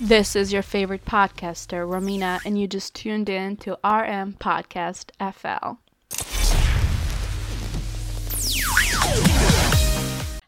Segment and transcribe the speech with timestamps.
[0.00, 5.78] This is your favorite podcaster, Romina, and you just tuned in to RM Podcast FL.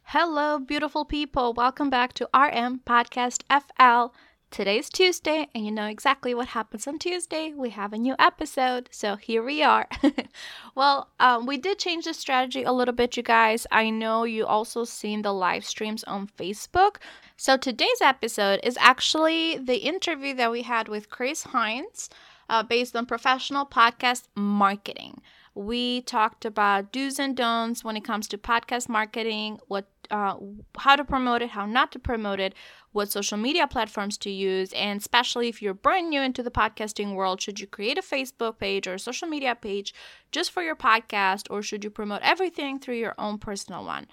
[0.05, 1.53] Hello, beautiful people.
[1.53, 4.15] Welcome back to RM Podcast FL.
[4.51, 7.53] Today's Tuesday, and you know exactly what happens on Tuesday.
[7.55, 9.87] We have a new episode, so here we are.
[10.75, 13.65] well, um, we did change the strategy a little bit, you guys.
[13.71, 16.97] I know you also seen the live streams on Facebook.
[17.37, 22.11] So today's episode is actually the interview that we had with Chris Hines,
[22.49, 25.23] uh, based on professional podcast marketing.
[25.55, 30.37] We talked about do's and don'ts when it comes to podcast marketing, what uh,
[30.79, 32.55] how to promote it, how not to promote it,
[32.93, 37.15] what social media platforms to use, and especially if you're brand new into the podcasting
[37.15, 39.95] world, should you create a Facebook page or a social media page
[40.33, 44.07] just for your podcast, or should you promote everything through your own personal one?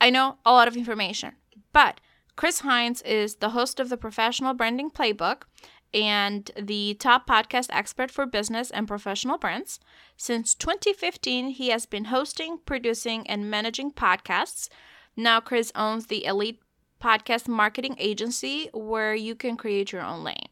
[0.00, 1.32] I know a lot of information,
[1.72, 2.00] but
[2.36, 5.42] Chris Hines is the host of the Professional Branding Playbook
[5.92, 9.80] and the top podcast expert for business and professional brands.
[10.16, 14.68] Since 2015, he has been hosting, producing, and managing podcasts.
[15.20, 16.60] Now, Chris owns the Elite
[17.00, 20.48] podcast marketing agency where you can create your own lane.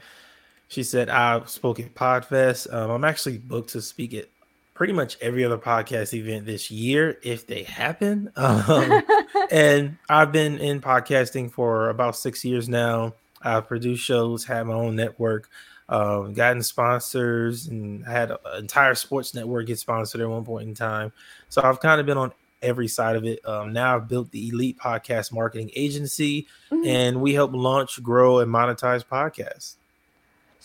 [0.73, 2.73] she said, I spoke at Podfest.
[2.73, 4.31] Um, I'm actually booked to speak at
[4.73, 8.33] pretty much every other podcast event this year if they happen.
[8.37, 9.03] Um,
[9.51, 13.13] and I've been in podcasting for about six years now.
[13.43, 15.51] I've produced shows, had my own network,
[15.91, 20.75] um, gotten sponsors, and had an entire sports network get sponsored at one point in
[20.75, 21.13] time.
[21.51, 22.33] So I've kind of been on
[22.63, 23.47] every side of it.
[23.47, 26.87] Um, now I've built the Elite Podcast Marketing Agency, mm-hmm.
[26.87, 29.77] and we help launch, grow, and monetize podcasts.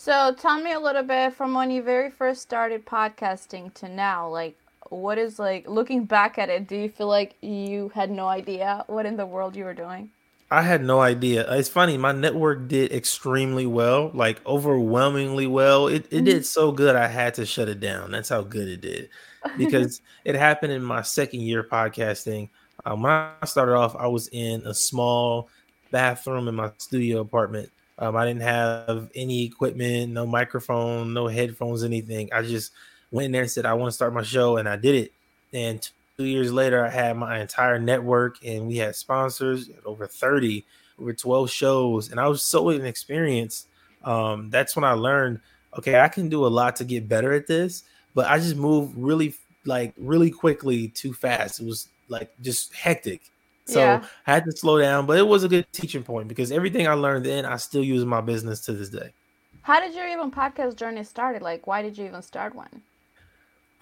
[0.00, 4.28] So tell me a little bit from when you very first started podcasting to now.
[4.28, 4.56] Like,
[4.90, 6.68] what is like looking back at it?
[6.68, 10.10] Do you feel like you had no idea what in the world you were doing?
[10.52, 11.52] I had no idea.
[11.52, 15.88] It's funny, my network did extremely well, like overwhelmingly well.
[15.88, 16.24] It it mm-hmm.
[16.26, 18.12] did so good I had to shut it down.
[18.12, 19.08] That's how good it did.
[19.56, 22.50] Because it happened in my second year podcasting.
[22.86, 25.48] Um, when I started off, I was in a small
[25.90, 31.82] bathroom in my studio apartment um, I didn't have any equipment, no microphone, no headphones,
[31.82, 32.28] anything.
[32.32, 32.72] I just
[33.10, 35.12] went in there and said, I want to start my show, and I did it.
[35.52, 35.86] And
[36.16, 40.64] two years later, I had my entire network, and we had sponsors over 30,
[41.00, 43.66] over 12 shows, and I was so inexperienced.
[44.04, 45.40] Um, that's when I learned,
[45.76, 47.82] okay, I can do a lot to get better at this,
[48.14, 49.34] but I just moved really,
[49.64, 51.60] like, really quickly too fast.
[51.60, 53.22] It was like just hectic.
[53.68, 54.02] So yeah.
[54.26, 56.94] I had to slow down, but it was a good teaching point because everything I
[56.94, 59.12] learned then I still use in my business to this day.
[59.60, 61.42] How did your even podcast journey started?
[61.42, 62.82] Like, why did you even start one?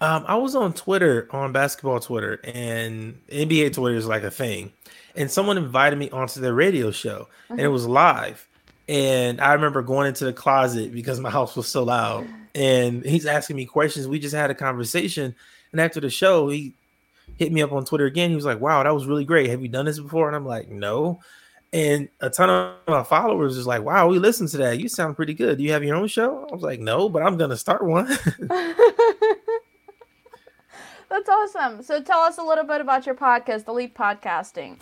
[0.01, 4.73] Um, I was on Twitter, on basketball Twitter, and NBA Twitter is like a thing.
[5.15, 7.53] And someone invited me onto their radio show, mm-hmm.
[7.53, 7.73] and it mm-hmm.
[7.73, 8.45] was live.
[8.89, 12.27] And I remember going into the closet because my house was so loud.
[12.53, 14.07] And he's asking me questions.
[14.07, 15.33] We just had a conversation.
[15.71, 16.73] And after the show, he
[17.37, 18.29] hit me up on Twitter again.
[18.29, 19.49] He was like, "Wow, that was really great.
[19.49, 21.19] Have you done this before?" And I'm like, "No."
[21.73, 24.79] And a ton of my followers is like, "Wow, we listened to that.
[24.79, 25.57] You sound pretty good.
[25.57, 28.07] Do you have your own show?" I was like, "No, but I'm gonna start one."
[31.09, 31.83] That's awesome.
[31.83, 34.77] So tell us a little bit about your podcast, Elite Podcasting.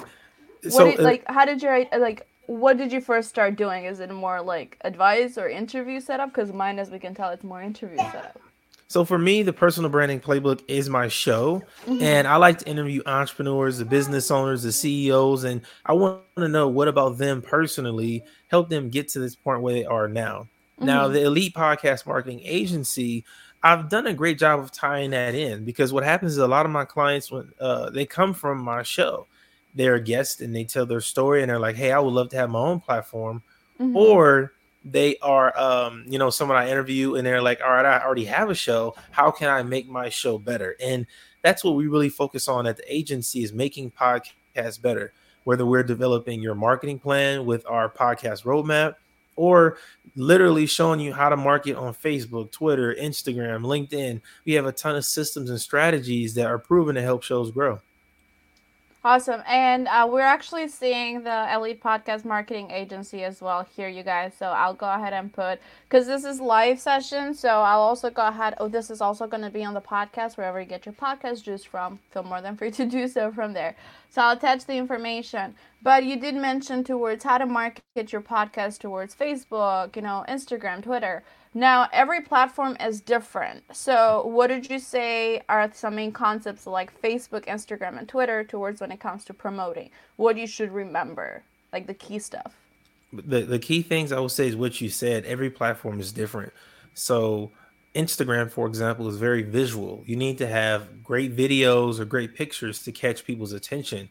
[0.67, 3.85] so, did, uh, like how did your like what did you first start doing?
[3.85, 6.29] Is it more like advice or interview setup?
[6.29, 8.39] Because mine, as we can tell, it's more interview setup.
[8.87, 12.03] So for me, the personal branding playbook is my show, mm-hmm.
[12.03, 16.47] and I like to interview entrepreneurs, the business owners, the CEOs, and I want to
[16.47, 20.47] know what about them personally help them get to this point where they are now.
[20.77, 20.85] Mm-hmm.
[20.85, 23.25] Now, the Elite Podcast Marketing Agency,
[23.63, 26.67] I've done a great job of tying that in because what happens is a lot
[26.67, 29.25] of my clients when uh, they come from my show,
[29.73, 32.29] they're a guest and they tell their story and they're like, "Hey, I would love
[32.29, 33.41] to have my own platform,"
[33.79, 33.97] mm-hmm.
[33.97, 34.53] or
[34.85, 38.25] they are um, you know someone i interview and they're like all right i already
[38.25, 38.95] have a show.
[39.11, 40.75] How can i make my show better?
[40.81, 41.07] And
[41.41, 45.83] that's what we really focus on at the agency is making podcasts better whether we're
[45.83, 48.95] developing your marketing plan with our podcast roadmap
[49.35, 49.77] or
[50.15, 54.21] literally showing you how to market on facebook twitter instagram linkedin.
[54.45, 57.79] We have a ton of systems and strategies that are proven to help shows grow
[59.05, 59.43] Awesome.
[59.47, 64.33] And uh, we're actually seeing the Elite Podcast Marketing Agency as well here, you guys.
[64.33, 67.35] So I'll go ahead and put, because this is live session.
[67.35, 68.55] So I'll also go ahead.
[68.57, 71.43] Oh, this is also going to be on the podcast, wherever you get your podcast
[71.43, 71.99] juice from.
[72.09, 73.75] Feel more than free to do so from there.
[74.09, 75.53] So I'll attach the information.
[75.83, 80.81] But you did mention towards how to market your podcast towards Facebook, you know, Instagram,
[80.81, 81.23] Twitter.
[81.57, 83.63] Now, every platform is different.
[83.73, 88.81] So, what did you say are some main concepts like Facebook, Instagram, and Twitter towards
[88.81, 89.89] when it comes to promoting?
[90.17, 92.53] What you should remember, like the key stuff?
[93.13, 95.23] The, the key things I would say is what you said.
[95.23, 96.51] Every platform is different.
[96.93, 97.51] So,
[97.95, 100.03] Instagram, for example, is very visual.
[100.05, 104.09] You need to have great videos or great pictures to catch people's attention.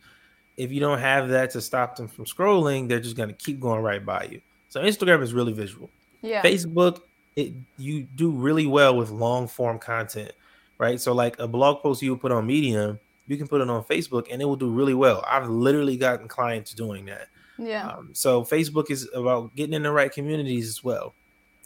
[0.56, 3.60] If you don't have that to stop them from scrolling, they're just going to keep
[3.60, 4.40] going right by you.
[4.70, 5.90] So, Instagram is really visual.
[6.22, 6.42] Yeah.
[6.42, 7.02] Facebook
[7.36, 10.32] it you do really well with long form content,
[10.78, 11.00] right?
[11.00, 14.28] So like a blog post you put on Medium, you can put it on Facebook
[14.30, 15.24] and it will do really well.
[15.28, 17.28] I've literally gotten clients doing that.
[17.58, 17.88] Yeah.
[17.88, 21.14] Um, so Facebook is about getting in the right communities as well.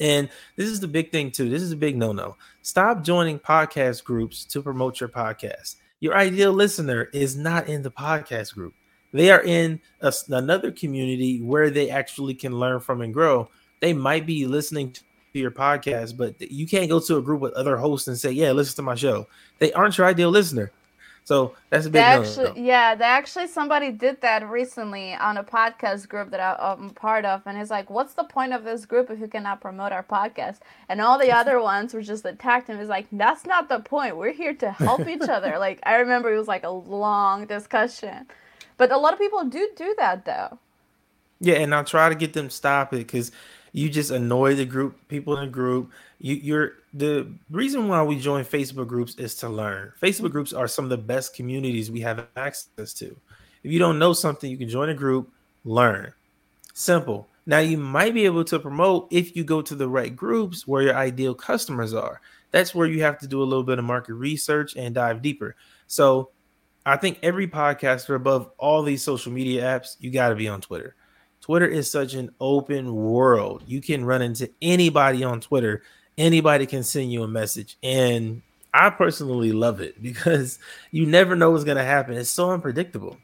[0.01, 1.49] And this is the big thing too.
[1.49, 2.37] This is a big no-no.
[2.63, 5.77] Stop joining podcast groups to promote your podcast.
[6.01, 8.75] Your ideal listener is not in the podcast group.
[9.13, 13.51] They are in a, another community where they actually can learn from and grow.
[13.81, 14.93] They might be listening
[15.39, 18.53] your podcast, but you can't go to a group with other hosts and say, "Yeah,
[18.53, 19.27] listen to my show."
[19.59, 20.71] They aren't your ideal listener.
[21.29, 22.95] So that's a big actually, yeah.
[22.95, 27.59] They actually somebody did that recently on a podcast group that I'm part of, and
[27.59, 31.03] it's like, "What's the point of this group if you cannot promote our podcast?" And
[31.03, 32.81] all the other ones were just attacked him.
[32.81, 34.17] It's like, "That's not the point.
[34.17, 38.27] We're here to help each other." Like I remember it was like a long discussion,
[38.79, 40.59] but a lot of people do do that though.
[41.41, 43.33] Yeah, and I'll try to get them stop it because
[43.73, 45.91] you just annoy the group people in the group.
[46.19, 49.93] You you're the reason why we join facebook groups is to learn.
[50.01, 53.17] Facebook groups are some of the best communities we have access to.
[53.63, 55.31] If you don't know something you can join a group
[55.65, 56.13] learn.
[56.75, 57.29] Simple.
[57.47, 60.83] Now you might be able to promote if you go to the right groups where
[60.83, 62.21] your ideal customers are.
[62.51, 65.57] That's where you have to do a little bit of market research and dive deeper.
[65.87, 66.31] So
[66.89, 70.61] i think every podcaster above all these social media apps you got to be on
[70.61, 70.95] twitter
[71.49, 73.63] Twitter is such an open world.
[73.67, 75.83] You can run into anybody on Twitter.
[76.19, 77.79] Anybody can send you a message.
[77.83, 78.43] And
[78.75, 80.59] I personally love it because
[80.91, 82.19] you never know what's going to happen.
[82.19, 83.17] It's so unpredictable.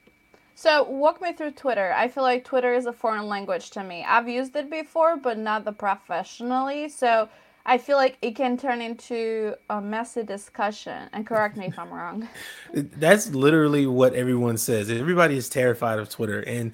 [0.54, 1.92] So, walk me through Twitter.
[1.92, 4.06] I feel like Twitter is a foreign language to me.
[4.08, 6.88] I've used it before, but not the professionally.
[6.88, 7.28] So,
[7.66, 11.10] I feel like it can turn into a messy discussion.
[11.12, 12.26] And correct me if I'm wrong.
[12.72, 14.90] That's literally what everyone says.
[14.90, 16.40] Everybody is terrified of Twitter.
[16.40, 16.72] And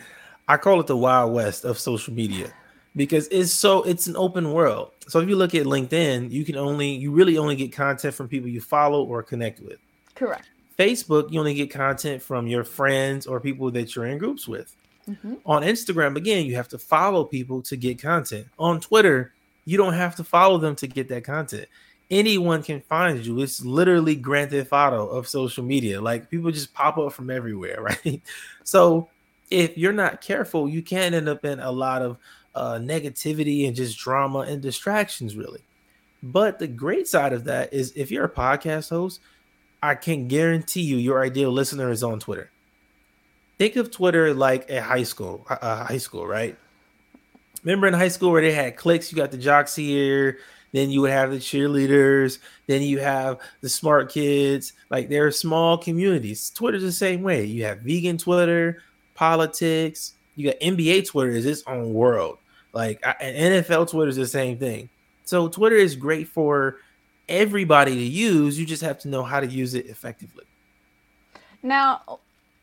[0.50, 2.52] I call it the wild west of social media
[2.96, 4.90] because it's so it's an open world.
[5.06, 8.26] So if you look at LinkedIn, you can only you really only get content from
[8.26, 9.78] people you follow or connect with.
[10.16, 10.48] Correct.
[10.76, 14.74] Facebook, you only get content from your friends or people that you're in groups with.
[15.08, 15.34] Mm-hmm.
[15.46, 18.48] On Instagram, again, you have to follow people to get content.
[18.58, 19.32] On Twitter,
[19.66, 21.68] you don't have to follow them to get that content.
[22.10, 23.40] Anyone can find you.
[23.40, 26.00] It's literally Grand Theft Auto of social media.
[26.00, 28.20] Like people just pop up from everywhere, right?
[28.64, 29.08] So
[29.50, 32.18] if you're not careful, you can end up in a lot of
[32.54, 35.64] uh, negativity and just drama and distractions, really.
[36.22, 39.20] But the great side of that is if you're a podcast host,
[39.82, 42.50] I can guarantee you your ideal listener is on Twitter.
[43.58, 46.56] Think of Twitter like a high school, high school, right?
[47.62, 50.38] Remember in high school where they had cliques, you got the jocks here,
[50.72, 54.72] then you would have the cheerleaders, then you have the smart kids.
[54.88, 56.50] Like there are small communities.
[56.50, 57.44] Twitter's the same way.
[57.44, 58.82] You have vegan Twitter,
[59.20, 60.14] politics.
[60.34, 62.38] You got NBA Twitter is its own world.
[62.72, 64.88] Like NFL Twitter is the same thing.
[65.24, 66.78] So Twitter is great for
[67.28, 68.58] everybody to use.
[68.58, 70.44] You just have to know how to use it effectively.
[71.62, 72.20] Now,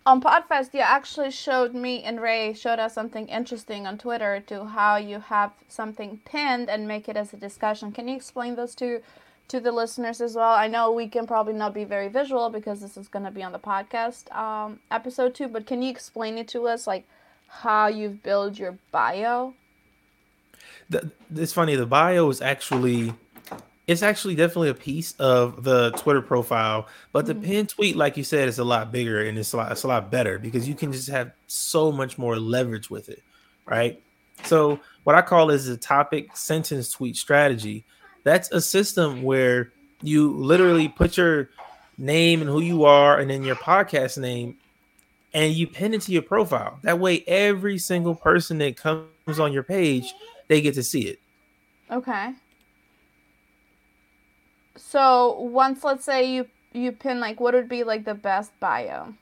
[0.08, 4.66] on Podfest, you actually showed me and Ray showed us something interesting on Twitter to
[4.66, 7.92] how you have something pinned and make it as a discussion.
[7.92, 9.02] Can you explain those to
[9.50, 10.54] to the listeners as well?
[10.54, 13.44] I know we can probably not be very visual because this is going to be
[13.44, 17.08] on the podcast um, episode too, but can you explain it to us, like
[17.48, 19.54] how you've built your bio?
[20.90, 21.76] The, it's funny.
[21.76, 23.14] The bio is actually
[23.88, 27.44] it's actually definitely a piece of the Twitter profile, but the mm-hmm.
[27.44, 29.88] pin tweet, like you said, is a lot bigger and it's a lot, it's a
[29.88, 33.24] lot better because you can just have so much more leverage with it,
[33.66, 34.02] right?
[34.44, 37.86] So what I call is a topic sentence tweet strategy.
[38.28, 41.50] That's a system where you literally put your
[41.98, 44.58] name and who you are, and then your podcast name,
[45.34, 46.78] and you pin it to your profile.
[46.82, 50.14] That way, every single person that comes on your page,
[50.50, 51.20] they get to see it.
[51.90, 52.34] Okay.
[54.76, 59.14] So once let's say you you pin like what would be like the best bio?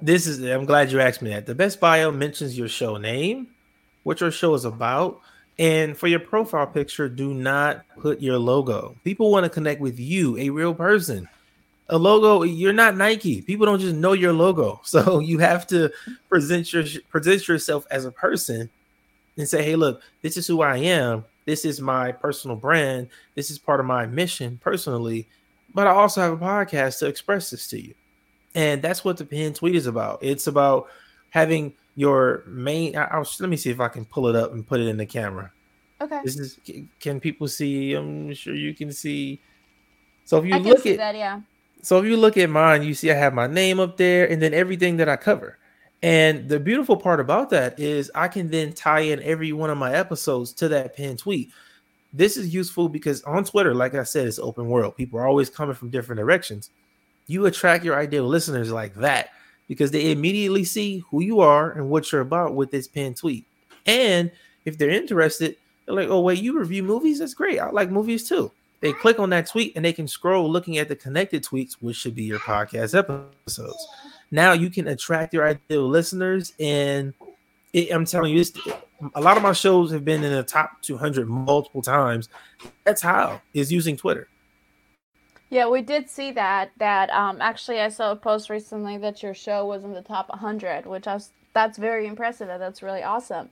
[0.00, 1.46] This is I'm glad you asked me that.
[1.46, 3.48] The best bio mentions your show name,
[4.04, 5.20] what your show is about,
[5.60, 8.96] and for your profile picture, do not put your logo.
[9.04, 11.28] People want to connect with you, a real person.
[11.88, 13.42] A logo, you're not Nike.
[13.42, 14.80] People don't just know your logo.
[14.84, 15.92] So you have to
[16.28, 18.68] present your present yourself as a person
[19.36, 23.08] and say, "Hey, look, this is who I am this is my personal brand.
[23.34, 25.28] This is part of my mission personally,
[25.74, 27.94] but I also have a podcast to express this to you.
[28.54, 30.20] And that's what the pin tweet is about.
[30.22, 30.88] It's about
[31.30, 32.96] having your main.
[32.96, 34.96] I, I let me see if I can pull it up and put it in
[34.96, 35.52] the camera.
[36.00, 36.20] Okay.
[36.24, 36.58] This is.
[36.98, 37.94] Can people see?
[37.94, 39.40] I'm sure you can see.
[40.24, 41.40] So if you I look at that, yeah.
[41.82, 44.40] So if you look at mine, you see I have my name up there, and
[44.40, 45.58] then everything that I cover.
[46.02, 49.76] And the beautiful part about that is I can then tie in every one of
[49.76, 51.50] my episodes to that pinned tweet.
[52.12, 54.96] This is useful because on Twitter, like I said, it's open world.
[54.96, 56.70] People are always coming from different directions.
[57.26, 59.30] You attract your ideal listeners like that
[59.70, 63.46] because they immediately see who you are and what you're about with this pinned tweet.
[63.86, 64.30] And
[64.66, 67.20] if they're interested, they're like, oh, wait, you review movies?
[67.20, 67.58] That's great.
[67.58, 68.52] I like movies too.
[68.80, 71.96] They click on that tweet and they can scroll looking at the connected tweets, which
[71.96, 73.86] should be your podcast episodes
[74.30, 76.52] now you can attract your ideal listeners.
[76.60, 77.14] And
[77.72, 78.44] it, I'm telling you,
[79.14, 82.28] a lot of my shows have been in the top 200 multiple times.
[82.84, 84.28] That's how is using Twitter.
[85.50, 86.70] Yeah, we did see that.
[86.78, 90.28] That um, actually, I saw a post recently that your show was in the top
[90.30, 92.46] 100, which I was, that's very impressive.
[92.46, 93.50] That's really awesome.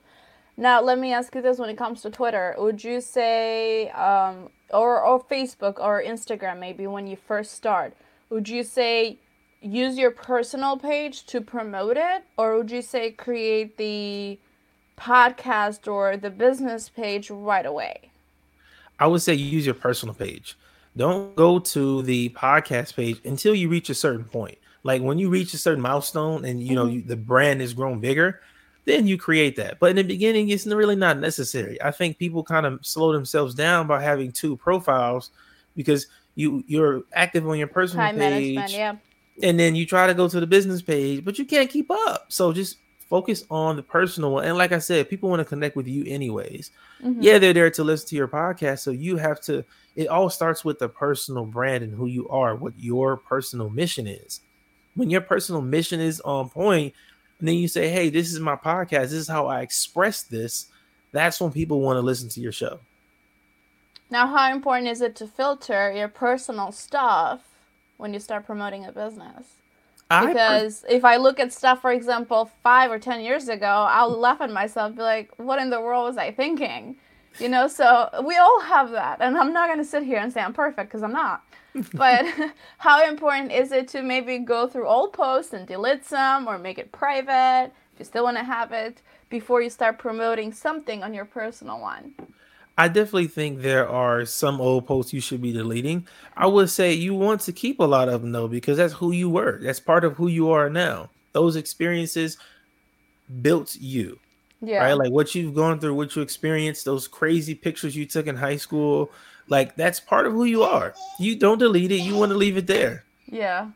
[0.55, 4.49] Now, let me ask you this: When it comes to Twitter, would you say, um,
[4.71, 7.93] or or Facebook or Instagram, maybe when you first start,
[8.29, 9.19] would you say
[9.61, 14.39] use your personal page to promote it or would you say create the
[14.97, 18.09] podcast or the business page right away
[18.99, 20.57] i would say use your personal page
[20.97, 25.29] don't go to the podcast page until you reach a certain point like when you
[25.29, 26.95] reach a certain milestone and you know mm-hmm.
[26.95, 28.41] you, the brand has grown bigger
[28.85, 32.43] then you create that but in the beginning it's really not necessary i think people
[32.43, 35.31] kind of slow themselves down by having two profiles
[35.75, 38.95] because you you're active on your personal Time page yeah
[39.41, 42.25] and then you try to go to the business page, but you can't keep up.
[42.29, 42.77] So just
[43.09, 44.31] focus on the personal.
[44.31, 44.45] One.
[44.45, 46.71] And like I said, people want to connect with you anyways.
[47.03, 47.21] Mm-hmm.
[47.21, 48.79] Yeah, they're there to listen to your podcast.
[48.79, 52.55] So you have to, it all starts with the personal brand and who you are,
[52.55, 54.41] what your personal mission is.
[54.95, 56.93] When your personal mission is on point,
[57.39, 60.67] and then you say, Hey, this is my podcast, this is how I express this.
[61.11, 62.79] That's when people want to listen to your show.
[64.11, 67.41] Now, how important is it to filter your personal stuff
[67.99, 69.58] when you start promoting a business.
[70.09, 74.41] Because if I look at stuff, for example, five or ten years ago, I'll laugh
[74.41, 76.97] at myself, be like, "What in the world was I thinking?"
[77.37, 77.67] You know.
[77.67, 80.89] So we all have that, and I'm not gonna sit here and say I'm perfect
[80.89, 81.43] because I'm not.
[81.93, 82.25] but
[82.79, 86.79] how important is it to maybe go through old posts and delete some, or make
[86.79, 91.13] it private if you still want to have it before you start promoting something on
[91.13, 92.15] your personal one?
[92.79, 96.07] I definitely think there are some old posts you should be deleting.
[96.37, 99.11] I would say you want to keep a lot of them though, because that's who
[99.11, 99.59] you were.
[99.61, 101.09] That's part of who you are now.
[101.33, 102.37] Those experiences
[103.41, 104.17] built you.
[104.61, 104.85] Yeah.
[104.85, 104.93] Right.
[104.93, 108.55] Like what you've gone through, what you experienced, those crazy pictures you took in high
[108.55, 109.11] school.
[109.49, 110.93] Like that's part of who you are.
[111.19, 111.99] You don't delete it.
[111.99, 113.03] You want to leave it there.
[113.25, 113.71] Yeah.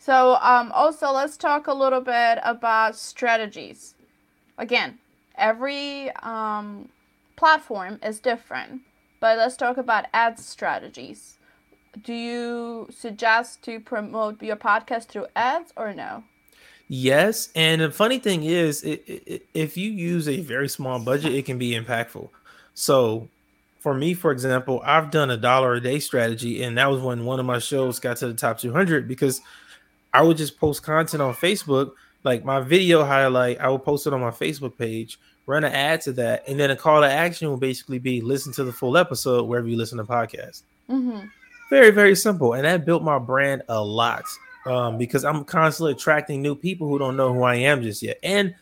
[0.00, 3.94] So um also let's talk a little bit about strategies.
[4.58, 4.98] Again,
[5.36, 6.88] every um
[7.42, 8.82] platform is different.
[9.18, 11.38] But let's talk about ad strategies.
[12.00, 16.22] Do you suggest to promote your podcast through ads or no?
[16.86, 21.34] Yes, and the funny thing is, it, it, if you use a very small budget,
[21.34, 22.28] it can be impactful.
[22.74, 23.28] So,
[23.80, 27.24] for me, for example, I've done a dollar a day strategy, and that was when
[27.24, 29.40] one of my shows got to the top 200 because
[30.14, 31.90] I would just post content on Facebook,
[32.22, 36.00] like my video highlight, I would post it on my Facebook page, run an ad
[36.02, 38.96] to that, and then a call to action will basically be listen to the full
[38.96, 40.62] episode wherever you listen to podcasts.
[40.88, 41.26] Mm-hmm.
[41.70, 42.52] Very, very simple.
[42.52, 44.24] And that built my brand a lot
[44.66, 48.18] um, because I'm constantly attracting new people who don't know who I am just yet.
[48.22, 48.54] And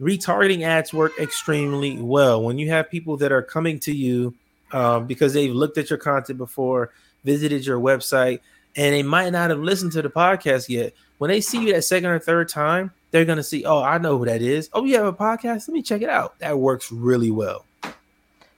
[0.00, 4.34] retargeting ads work extremely well when you have people that are coming to you
[4.72, 6.92] um, because they've looked at your content before,
[7.24, 8.40] visited your website,
[8.74, 10.92] and they might not have listened to the podcast yet.
[11.18, 14.18] When they see you that second or third time, they're gonna see, oh, I know
[14.18, 14.68] who that is.
[14.72, 15.68] Oh, you have a podcast?
[15.68, 16.38] Let me check it out.
[16.40, 17.64] That works really well.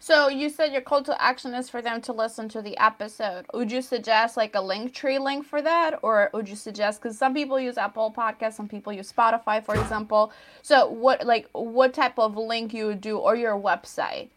[0.00, 3.44] So you said your call to action is for them to listen to the episode.
[3.52, 7.18] Would you suggest like a link tree link for that, or would you suggest because
[7.18, 10.32] some people use Apple Podcasts, some people use Spotify, for example.
[10.62, 14.30] So what like what type of link you would do, or your website?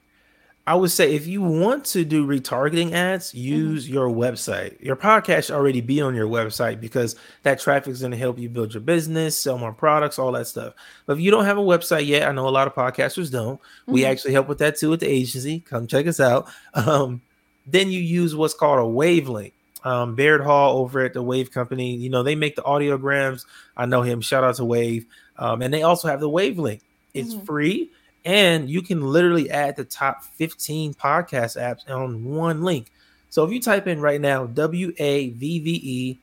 [0.68, 3.38] I would say if you want to do retargeting ads, mm-hmm.
[3.40, 3.94] use mm-hmm.
[3.94, 4.80] your website.
[4.80, 8.38] Your podcast should already be on your website because that traffic is going to help
[8.38, 10.74] you build your business, sell more products, all that stuff.
[11.06, 13.60] But if you don't have a website yet, I know a lot of podcasters don't.
[13.60, 13.92] Mm-hmm.
[13.92, 15.62] We actually help with that too at the agency.
[15.62, 16.48] Come check us out.
[16.74, 17.22] Um,
[17.68, 19.54] then you use what's called a Wavve link.
[19.84, 23.46] Um, Baird Hall over at the Wavve Company, you know, they make the audiograms.
[23.78, 24.22] I know him.
[24.22, 25.06] Shout out to Wavve.
[25.38, 26.82] Um, and they also have the Wavve link.
[27.14, 27.46] It's mm-hmm.
[27.46, 27.92] free
[28.26, 32.92] and you can literally add the top 15 podcast apps on one link.
[33.30, 36.20] So if you type in right now W A V V E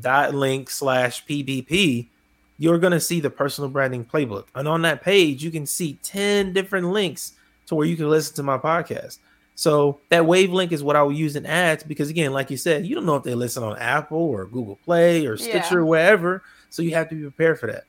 [0.00, 2.06] dot link slash PBP,
[2.58, 4.46] you're going to see the personal branding playbook.
[4.54, 7.32] And on that page, you can see 10 different links
[7.66, 9.18] to where you can listen to my podcast.
[9.54, 12.56] So that Wavve link is what I will use in ads because again, like you
[12.56, 15.84] said, you don't know if they listen on Apple or Google Play or Stitcher, yeah.
[15.84, 16.42] wherever.
[16.70, 17.84] So you have to be prepared for that.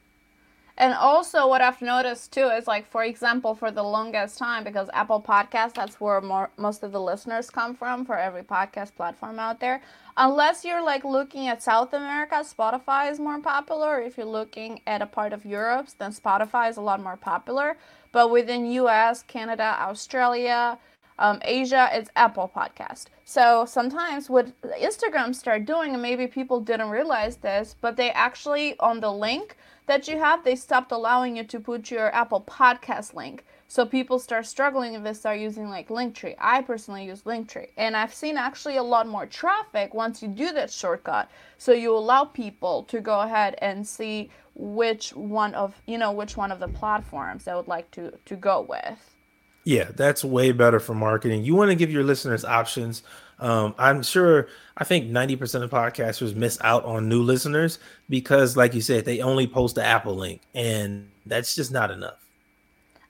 [0.75, 4.89] And also, what I've noticed too is like, for example, for the longest time, because
[4.91, 9.37] Apple Podcast, that's where more, most of the listeners come from for every podcast platform
[9.37, 9.83] out there.
[10.17, 14.01] Unless you're like looking at South America, Spotify is more popular.
[14.01, 17.77] If you're looking at a part of Europe, then Spotify is a lot more popular.
[18.11, 20.79] But within US, Canada, Australia,
[21.19, 23.05] um, Asia, it's Apple Podcast.
[23.25, 28.77] So sometimes what Instagram start doing, and maybe people didn't realize this, but they actually
[28.79, 33.13] on the link that you have, they stopped allowing you to put your Apple Podcast
[33.13, 33.43] link.
[33.67, 36.35] So people start struggling if they start using like Linktree.
[36.37, 40.53] I personally use Linktree, and I've seen actually a lot more traffic once you do
[40.53, 41.29] that shortcut.
[41.57, 46.37] So you allow people to go ahead and see which one of you know which
[46.37, 49.15] one of the platforms they would like to to go with.
[49.63, 51.45] Yeah, that's way better for marketing.
[51.45, 53.01] You want to give your listeners options.
[53.43, 57.77] Um, I'm sure, I think 90% of podcasters miss out on new listeners
[58.09, 62.25] because, like you said, they only post the Apple link, and that's just not enough.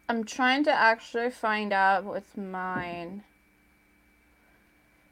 [0.10, 3.24] I'm trying to actually find out what's mine.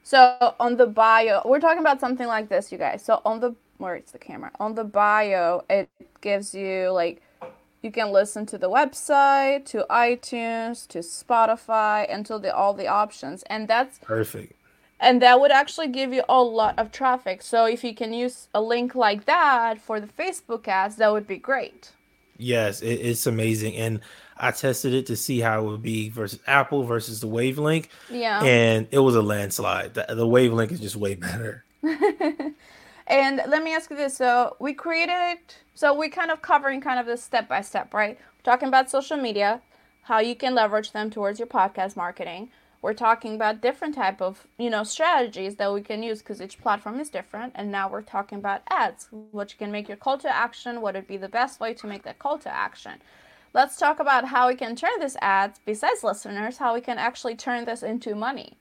[0.01, 3.05] So on the bio, we're talking about something like this, you guys.
[3.05, 5.87] So on the where it's the camera on the bio, it
[6.21, 7.21] gives you like
[7.83, 12.87] you can listen to the website, to iTunes, to Spotify, and to the, all the
[12.87, 13.43] options.
[13.43, 14.53] And that's perfect.
[15.01, 17.41] And that would actually give you a lot of traffic.
[17.41, 21.27] So if you can use a link like that for the Facebook ads, that would
[21.27, 21.91] be great.
[22.37, 23.75] Yes, it, it's amazing.
[23.75, 23.99] And
[24.37, 27.87] I tested it to see how it would be versus Apple versus the Wavelink.
[28.09, 28.43] Yeah.
[28.43, 29.95] And it was a landslide.
[29.95, 31.65] The, the Wavelink is just way better.
[33.11, 34.15] And let me ask you this.
[34.15, 35.39] So we created,
[35.75, 38.17] so we're kind of covering kind of this step by step, right?
[38.17, 39.61] We're talking about social media,
[40.03, 42.51] how you can leverage them towards your podcast marketing.
[42.81, 46.59] We're talking about different type of, you know, strategies that we can use because each
[46.59, 47.53] platform is different.
[47.55, 50.95] And now we're talking about ads, what you can make your call to action, what
[50.95, 52.93] would be the best way to make that call to action.
[53.53, 57.35] Let's talk about how we can turn this ads, besides listeners, how we can actually
[57.35, 58.57] turn this into money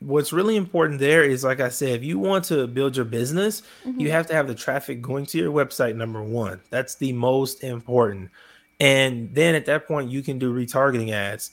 [0.00, 3.62] what's really important there is like I said, if you want to build your business,
[3.84, 4.00] mm-hmm.
[4.00, 6.60] you have to have the traffic going to your website number one.
[6.70, 8.30] That's the most important.
[8.80, 11.50] And then at that point, you can do retargeting ads.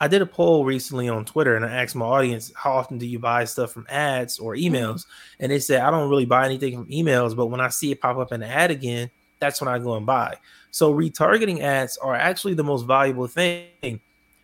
[0.00, 3.06] I did a poll recently on Twitter and I asked my audience, how often do
[3.06, 4.74] you buy stuff from ads or mm-hmm.
[4.74, 4.94] emails?
[4.94, 5.42] Mm-hmm.
[5.44, 8.00] And they said, I don't really buy anything from emails, but when I see it
[8.00, 10.36] pop up in an ad again, that's when I go and buy.
[10.70, 14.00] So retargeting ads are actually the most valuable thing.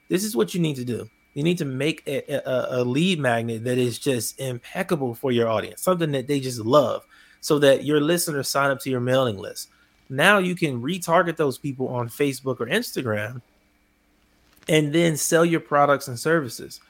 [0.08, 3.18] This is what you need to do you need to make a, a, a, lead
[3.18, 7.06] magnet that is just impeccable for your audience, something that they just love,
[7.40, 9.70] so that your listeners sign up to your mailing list.
[10.10, 13.40] Now you can retarget those people on Facebook or Instagram
[14.68, 16.80] and then sell your products and services.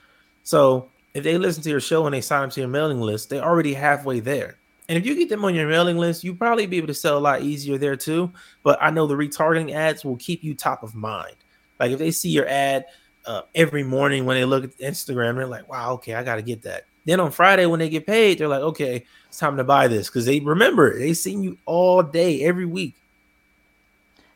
[0.45, 3.31] So if they listen to your show and they sign up to your mailing list,
[3.31, 4.57] they're already halfway there.
[4.89, 7.17] And if you get them on your mailing list, you probably be able to sell
[7.17, 8.33] a lot easier there too.
[8.63, 11.37] But I know the retargeting ads will keep you top of mind.
[11.79, 12.87] Like if they see your ad
[13.27, 16.43] uh, every morning when they look at Instagram, they're like, wow, okay, I got to
[16.43, 16.85] get that.
[17.05, 20.09] Then on Friday, when they get paid, they're like, okay, it's time to buy this
[20.09, 22.95] because they remember they seen you all day, every week.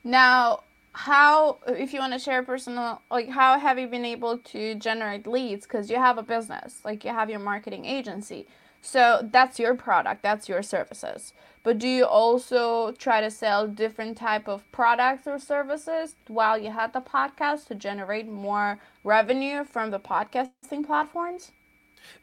[0.03, 0.61] Now,
[0.97, 5.27] how, if you want to share personal, like, how have you been able to generate
[5.27, 5.67] leads?
[5.67, 8.47] Because you have a business, like, you have your marketing agency.
[8.81, 11.35] So that's your product, that's your services.
[11.63, 16.71] But do you also try to sell different type of products or services while you
[16.71, 21.53] had the podcast to generate more revenue from the podcasting platforms?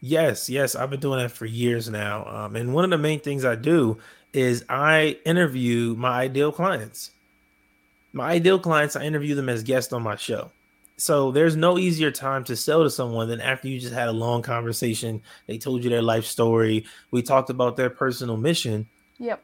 [0.02, 2.26] Yes, yes, I've been doing that for years now.
[2.26, 4.00] Um, and one of the main things I do
[4.34, 7.12] is I interview my ideal clients.
[8.14, 10.52] My ideal clients, I interview them as guests on my show.
[10.98, 14.14] So there's no easier time to sell to someone than after you just had a
[14.14, 15.22] long conversation.
[15.48, 16.86] They told you their life story.
[17.10, 18.88] We talked about their personal mission.
[19.18, 19.44] Yep.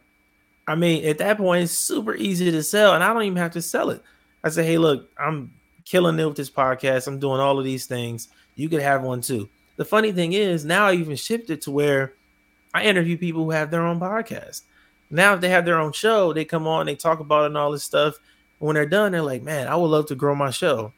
[0.67, 3.53] I mean, at that point, it's super easy to sell, and I don't even have
[3.53, 4.03] to sell it.
[4.43, 5.51] I say, hey, look, I'm
[5.83, 7.07] killing it with this podcast.
[7.07, 8.27] I'm doing all of these things.
[8.55, 9.49] You could have one too.
[9.77, 12.13] The funny thing is, now I even shifted to where
[12.73, 14.61] I interview people who have their own podcast.
[15.09, 17.57] Now, if they have their own show, they come on, they talk about it and
[17.57, 18.19] all this stuff.
[18.59, 20.93] When they're done, they're like, man, I would love to grow my show.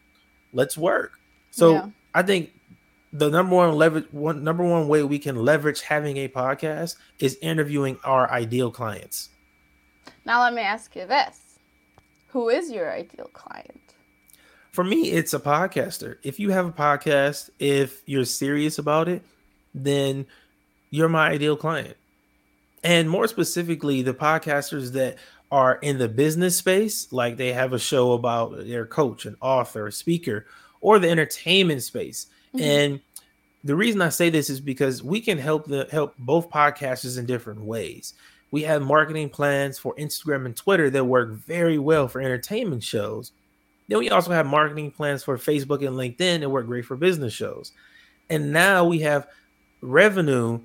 [0.53, 1.13] Let's work.
[1.51, 1.89] So yeah.
[2.13, 2.51] I think
[3.13, 7.37] the number one leverage one number one way we can leverage having a podcast is
[7.41, 9.29] interviewing our ideal clients.
[10.25, 11.59] Now let me ask you this.
[12.27, 13.95] Who is your ideal client?
[14.71, 16.15] For me, it's a podcaster.
[16.23, 19.21] If you have a podcast, if you're serious about it,
[19.73, 20.25] then
[20.91, 21.97] you're my ideal client.
[22.81, 25.17] And more specifically, the podcasters that
[25.51, 29.87] are in the business space, like they have a show about their coach, an author,
[29.87, 30.45] a speaker,
[30.79, 32.27] or the entertainment space.
[32.55, 32.63] Mm-hmm.
[32.63, 33.01] And
[33.63, 37.25] the reason I say this is because we can help the help both podcasters in
[37.25, 38.13] different ways.
[38.51, 43.31] We have marketing plans for Instagram and Twitter that work very well for entertainment shows.
[43.87, 47.33] Then we also have marketing plans for Facebook and LinkedIn that work great for business
[47.33, 47.71] shows.
[48.29, 49.27] And now we have
[49.81, 50.61] revenue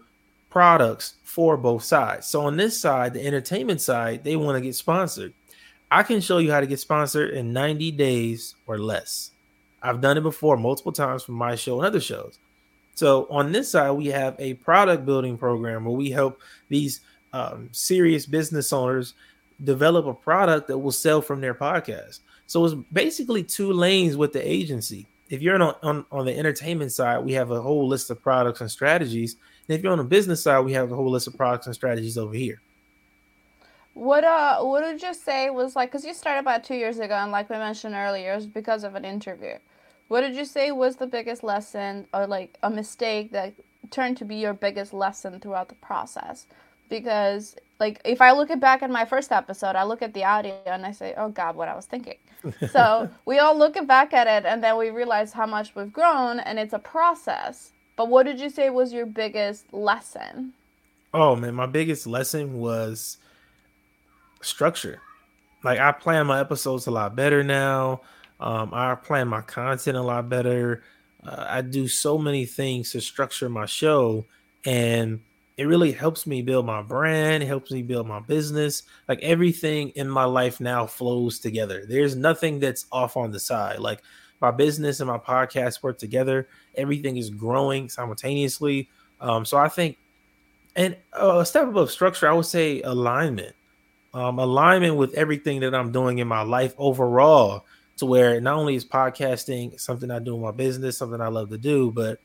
[0.56, 2.26] products for both sides.
[2.26, 5.34] So on this side, the entertainment side, they want to get sponsored.
[5.90, 9.32] I can show you how to get sponsored in 90 days or less.
[9.82, 12.38] I've done it before multiple times for my show and other shows.
[12.94, 16.40] So on this side, we have a product building program where we help
[16.70, 17.00] these
[17.34, 19.12] um, serious business owners
[19.62, 22.20] develop a product that will sell from their podcast.
[22.46, 25.06] So it's basically two lanes with the agency.
[25.28, 28.62] If you're on, on, on the entertainment side, we have a whole list of products
[28.62, 29.36] and strategies
[29.68, 31.74] and if you're on the business side, we have a whole list of products and
[31.74, 32.60] strategies over here.
[33.94, 35.90] What uh, what would you say was like?
[35.90, 38.84] Because you started about two years ago, and like we mentioned earlier, it was because
[38.84, 39.54] of an interview.
[40.08, 43.54] What did you say was the biggest lesson, or like a mistake that
[43.90, 46.46] turned to be your biggest lesson throughout the process?
[46.90, 50.24] Because like if I look at back at my first episode, I look at the
[50.24, 52.18] audio and I say, "Oh God, what I was thinking."
[52.70, 56.38] so we all look back at it, and then we realize how much we've grown,
[56.40, 57.72] and it's a process.
[57.96, 60.52] But what did you say was your biggest lesson?
[61.14, 63.18] Oh man, my biggest lesson was
[64.42, 65.00] structure.
[65.64, 68.02] Like I plan my episodes a lot better now.
[68.38, 70.82] Um, I plan my content a lot better.
[71.24, 74.26] Uh, I do so many things to structure my show,
[74.64, 75.20] and
[75.56, 77.42] it really helps me build my brand.
[77.42, 78.82] It helps me build my business.
[79.08, 81.84] Like everything in my life now flows together.
[81.88, 83.78] There's nothing that's off on the side.
[83.78, 84.02] Like
[84.40, 86.48] my business and my podcast work together.
[86.74, 88.88] Everything is growing simultaneously.
[89.20, 89.98] Um, so I think,
[90.74, 93.54] and a step above structure, I would say alignment.
[94.12, 97.66] Um, alignment with everything that I'm doing in my life overall,
[97.98, 101.50] to where not only is podcasting something I do in my business, something I love
[101.50, 102.18] to do, but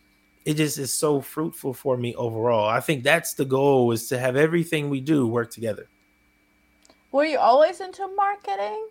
[0.46, 2.68] it just is so fruitful for me overall.
[2.68, 5.88] I think that's the goal is to have everything we do work together.
[7.12, 8.88] Were you always into marketing?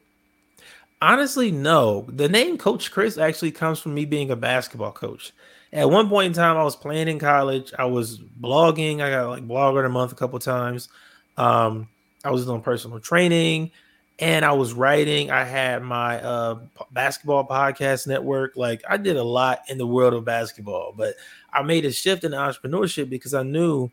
[1.02, 2.06] Honestly, no.
[2.08, 5.32] The name Coach Chris actually comes from me being a basketball coach.
[5.72, 7.72] At one point in time, I was playing in college.
[7.78, 9.00] I was blogging.
[9.00, 10.88] I got like blogger the month a couple times.
[11.36, 11.88] Um,
[12.24, 13.70] I was doing personal training
[14.18, 15.30] and I was writing.
[15.30, 16.58] I had my uh,
[16.90, 18.56] basketball podcast network.
[18.56, 21.14] Like I did a lot in the world of basketball, but
[21.52, 23.90] I made a shift in entrepreneurship because I knew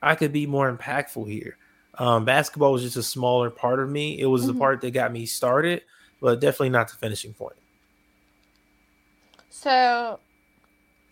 [0.00, 1.58] I could be more impactful here.
[1.98, 4.18] Um, basketball was just a smaller part of me.
[4.18, 4.52] It was mm-hmm.
[4.52, 5.82] the part that got me started
[6.20, 7.56] but definitely not the finishing point.
[9.48, 10.20] So,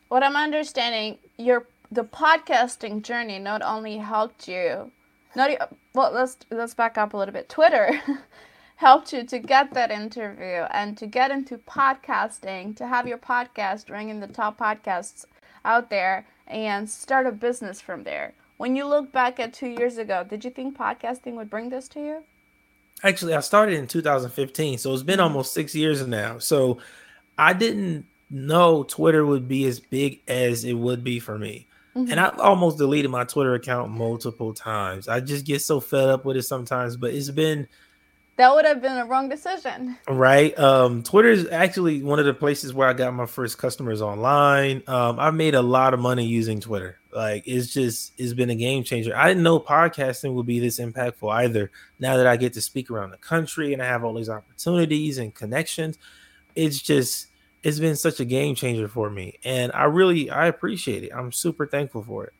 [0.08, 4.92] what I'm understanding, your the podcasting journey not only helped you,
[5.34, 5.50] not
[5.94, 7.48] well, let's let's back up a little bit.
[7.48, 8.00] Twitter
[8.76, 13.90] helped you to get that interview and to get into podcasting, to have your podcast
[13.90, 15.24] ring in the top podcasts
[15.64, 18.34] out there, and start a business from there.
[18.56, 21.88] When you look back at two years ago, did you think podcasting would bring this
[21.88, 22.24] to you?
[23.02, 25.24] Actually, I started in 2015, so it's been mm-hmm.
[25.24, 26.38] almost six years now.
[26.38, 26.78] So
[27.36, 31.66] I didn't know Twitter would be as big as it would be for me.
[31.96, 32.10] Mm-hmm.
[32.10, 35.08] And I almost deleted my Twitter account multiple times.
[35.08, 37.66] I just get so fed up with it sometimes, but it's been
[38.38, 39.98] that would have been a wrong decision.
[40.08, 40.56] Right.
[40.56, 44.84] Um, Twitter is actually one of the places where I got my first customers online.
[44.86, 47.00] Um, I've made a lot of money using Twitter.
[47.12, 49.14] Like it's just it's been a game changer.
[49.14, 51.72] I didn't know podcasting would be this impactful either.
[51.98, 55.18] Now that I get to speak around the country and I have all these opportunities
[55.18, 55.98] and connections,
[56.54, 57.26] it's just
[57.64, 59.40] it's been such a game changer for me.
[59.44, 61.10] And I really I appreciate it.
[61.12, 62.34] I'm super thankful for it.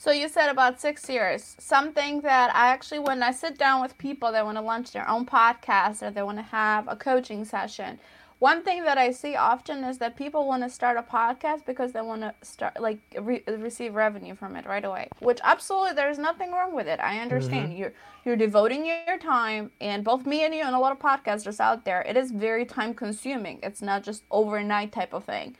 [0.00, 1.56] So you said about six years.
[1.58, 5.08] Something that I actually, when I sit down with people that want to launch their
[5.10, 7.98] own podcast or they want to have a coaching session,
[8.38, 11.90] one thing that I see often is that people want to start a podcast because
[11.90, 15.08] they want to start like re- receive revenue from it right away.
[15.18, 17.00] Which absolutely, there's nothing wrong with it.
[17.00, 17.78] I understand mm-hmm.
[17.78, 17.92] you're
[18.24, 21.84] you're devoting your time, and both me and you and a lot of podcasters out
[21.84, 23.58] there, it is very time consuming.
[23.64, 25.56] It's not just overnight type of thing,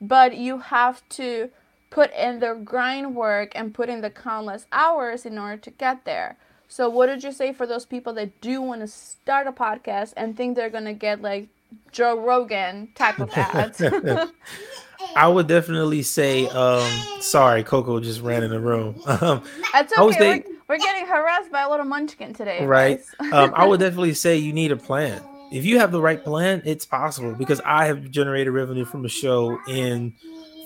[0.00, 1.50] but you have to
[1.92, 6.04] put in the grind work and put in the countless hours in order to get
[6.04, 6.36] there.
[6.66, 10.14] So, what did you say for those people that do want to start a podcast
[10.16, 11.48] and think they're going to get like
[11.92, 13.82] Joe Rogan type of ads?
[15.16, 19.00] I would definitely say, um, sorry, Coco just ran in the room.
[19.06, 20.42] Um, That's okay.
[20.46, 22.64] We're, we're, getting harassed by a little munchkin today.
[22.64, 23.00] Right.
[23.32, 25.20] um, I would definitely say you need a plan.
[25.52, 29.08] If you have the right plan, it's possible because I have generated revenue from a
[29.08, 30.14] show in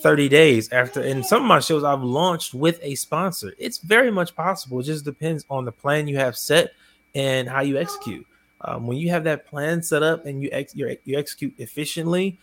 [0.07, 3.53] 30 days after in some of my shows I've launched with a sponsor.
[3.59, 4.79] It's very much possible.
[4.79, 6.71] It just depends on the plan you have set
[7.17, 8.25] and how you execute.
[8.61, 12.39] Um, when you have that plan set up and you ex- you execute efficiently,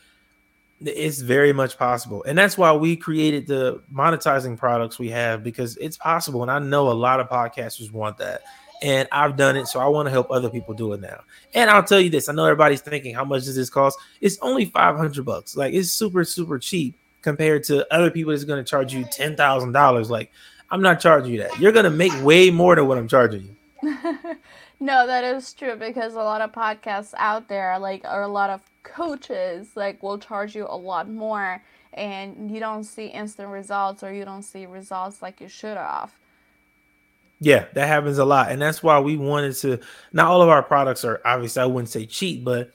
[0.82, 2.21] it's very much possible.
[2.28, 6.41] And that's why we created the monetizing products we have because it's possible.
[6.41, 8.41] And I know a lot of podcasters want that.
[8.82, 11.21] And I've done it, so I want to help other people do it now.
[11.54, 13.97] And I'll tell you this: I know everybody's thinking, how much does this cost?
[14.19, 15.56] It's only five hundred bucks.
[15.56, 19.36] Like it's super, super cheap compared to other people that's going to charge you ten
[19.36, 20.12] thousand dollars.
[20.12, 20.32] Like,
[20.70, 21.60] I'm not charging you that.
[21.60, 23.56] You're going to make way more than what I'm charging you.
[24.80, 28.50] no, that is true because a lot of podcasts out there, like, or a lot
[28.50, 34.04] of coaches, like, will charge you a lot more, and you don't see instant results,
[34.04, 36.14] or you don't see results like you should have.
[37.40, 39.80] Yeah, that happens a lot, and that's why we wanted to.
[40.14, 42.72] Not all of our products are obviously I wouldn't say cheap, but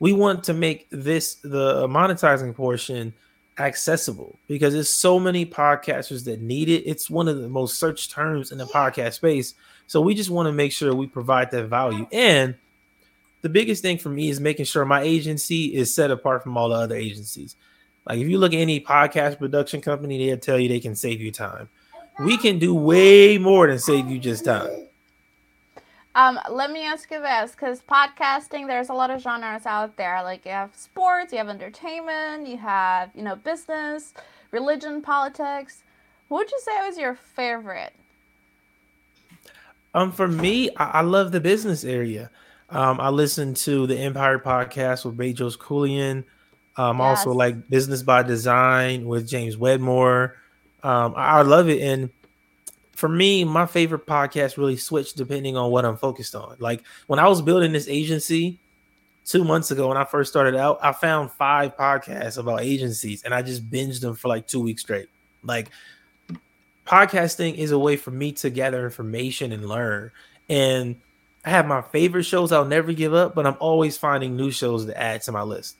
[0.00, 3.14] we want to make this the monetizing portion
[3.60, 6.82] accessible because there's so many podcasters that need it.
[6.86, 9.54] It's one of the most searched terms in the podcast space.
[9.86, 12.06] So we just want to make sure we provide that value.
[12.12, 12.54] And
[13.42, 16.68] the biggest thing for me is making sure my agency is set apart from all
[16.68, 17.56] the other agencies.
[18.06, 21.20] Like if you look at any podcast production company, they'll tell you they can save
[21.20, 21.68] you time.
[22.18, 24.88] We can do way more than save you just time.
[26.14, 30.22] Um, let me ask you this, because podcasting, there's a lot of genres out there.
[30.22, 34.12] Like you have sports, you have entertainment, you have you know business,
[34.50, 35.84] religion, politics.
[36.28, 37.92] What would you say was your favorite?
[39.94, 42.30] Um, for me, I, I love the business area.
[42.70, 46.24] Um, I listen to the Empire podcast with Bedros Keuilian.
[46.76, 47.18] Um, yes.
[47.18, 50.36] also like Business by Design with James Wedmore.
[50.82, 52.10] Um, I, I love it, and
[53.00, 56.56] for me, my favorite podcast really switched depending on what I'm focused on.
[56.58, 58.58] Like when I was building this agency
[59.24, 63.32] two months ago, when I first started out, I found five podcasts about agencies and
[63.32, 65.08] I just binged them for like two weeks straight.
[65.42, 65.70] Like
[66.86, 70.10] podcasting is a way for me to gather information and learn.
[70.50, 71.00] And
[71.42, 74.84] I have my favorite shows I'll never give up, but I'm always finding new shows
[74.84, 75.78] to add to my list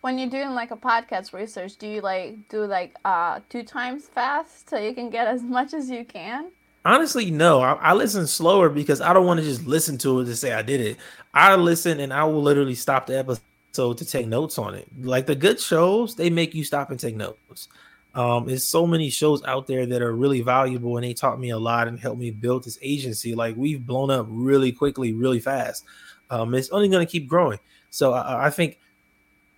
[0.00, 4.06] when you're doing like a podcast research, do you like do like uh two times
[4.06, 6.50] fast so you can get as much as you can?
[6.84, 7.60] Honestly, no.
[7.60, 10.52] I, I listen slower because I don't want to just listen to it to say
[10.52, 10.98] I did it.
[11.34, 14.86] I listen and I will literally stop the episode to take notes on it.
[15.02, 17.68] Like the good shows, they make you stop and take notes.
[18.14, 21.50] Um, there's so many shows out there that are really valuable and they taught me
[21.50, 23.34] a lot and helped me build this agency.
[23.34, 25.84] Like we've blown up really quickly, really fast.
[26.30, 27.58] Um, it's only going to keep growing.
[27.90, 28.78] So I, I think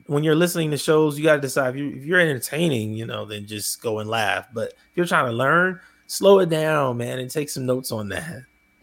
[0.08, 3.26] when you're listening to shows, you got to decide if, you, you're entertaining, you know,
[3.26, 4.48] then just go and laugh.
[4.54, 8.08] But if you're trying to learn, slow it down, man, and take some notes on
[8.08, 8.44] that.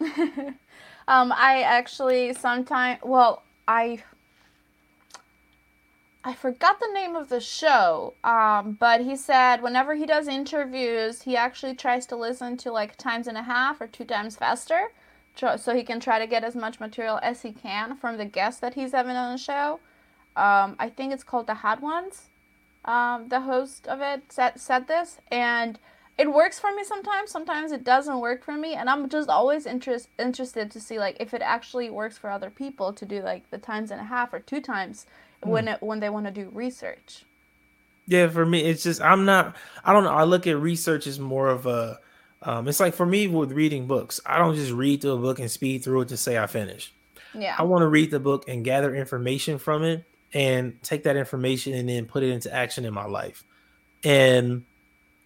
[1.08, 4.04] um, I actually sometimes, well, I
[6.22, 11.22] I forgot the name of the show, um, but he said whenever he does interviews,
[11.22, 14.92] he actually tries to listen to like times and a half or two times faster,
[15.34, 18.60] so he can try to get as much material as he can from the guests
[18.60, 19.80] that he's having on the show.
[20.36, 22.28] Um, I think it's called The Hot Ones.
[22.84, 25.78] Um, the host of it said, said this, and
[26.18, 27.30] it works for me sometimes.
[27.30, 31.16] Sometimes it doesn't work for me, and I'm just always interest, interested to see like
[31.18, 34.32] if it actually works for other people to do like the times and a half
[34.32, 35.06] or two times
[35.42, 35.48] mm.
[35.48, 37.24] when it, when they want to do research.
[38.06, 39.56] Yeah, for me, it's just I'm not.
[39.84, 40.12] I don't know.
[40.12, 41.98] I look at research as more of a.
[42.42, 44.20] Um, it's like for me with reading books.
[44.24, 46.92] I don't just read through a book and speed through it to say I finished.
[47.34, 47.56] Yeah.
[47.58, 51.74] I want to read the book and gather information from it and take that information
[51.74, 53.44] and then put it into action in my life.
[54.04, 54.64] And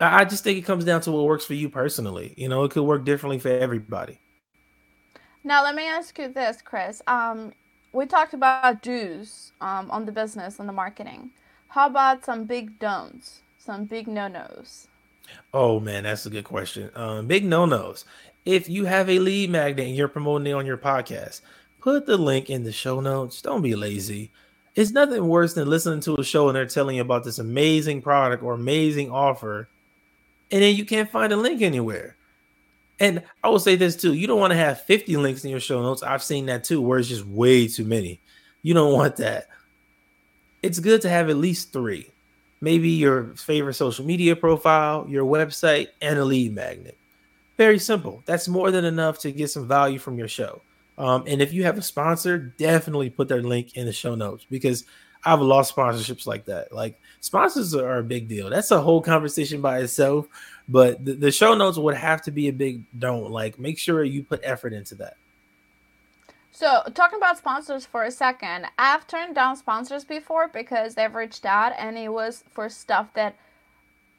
[0.01, 2.35] I just think it comes down to what works for you personally.
[2.37, 4.19] You know, it could work differently for everybody.
[5.45, 7.03] Now, let me ask you this, Chris.
[7.07, 7.53] Um,
[7.93, 11.31] we talked about do's um, on the business and the marketing.
[11.69, 14.89] How about some big don'ts, some big no nos?
[15.55, 16.91] Oh man, that's a good question.
[16.95, 18.05] Um, big no nos.
[18.45, 21.43] If you have a lead magnet and you're promoting it on your podcast,
[21.81, 23.41] put the link in the show notes.
[23.43, 24.31] Don't be lazy.
[24.77, 28.03] It's nothing worse than listening to a show and they're telling you about this amazing
[28.03, 29.69] product or amazing offer,
[30.51, 32.17] and then you can't find a link anywhere.
[33.01, 35.61] And I will say this too: you don't want to have 50 links in your
[35.61, 36.03] show notes.
[36.03, 38.21] I've seen that too, where it's just way too many.
[38.63, 39.49] You don't want that.
[40.63, 42.11] It's good to have at least three.
[42.61, 46.99] Maybe your favorite social media profile, your website, and a lead magnet.
[47.57, 48.23] Very simple.
[48.27, 50.61] That's more than enough to get some value from your show.
[51.01, 54.45] Um, and if you have a sponsor, definitely put their link in the show notes
[54.51, 54.85] because
[55.25, 56.73] I've lost sponsorships like that.
[56.73, 58.51] Like sponsors are a big deal.
[58.51, 60.29] That's a whole conversation by itself.
[60.69, 63.31] But the, the show notes would have to be a big don't.
[63.31, 65.17] Like make sure you put effort into that.
[66.53, 71.47] So, talking about sponsors for a second, I've turned down sponsors before because they've reached
[71.47, 73.37] out and it was for stuff that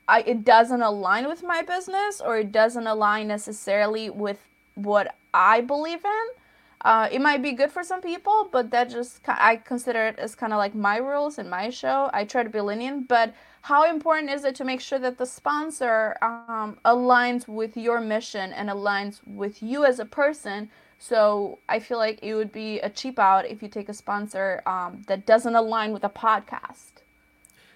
[0.07, 4.39] I it doesn't align with my business or it doesn't align necessarily with
[4.73, 6.40] what I believe in.
[6.83, 10.33] Uh, it might be good for some people, but that just I consider it as
[10.33, 12.09] kind of like my rules in my show.
[12.11, 15.25] I try to be lenient, but how important is it to make sure that the
[15.25, 20.69] sponsor um, aligns with your mission and aligns with you as a person?
[20.97, 24.63] So I feel like it would be a cheap out if you take a sponsor
[24.65, 27.01] um, that doesn't align with a podcast.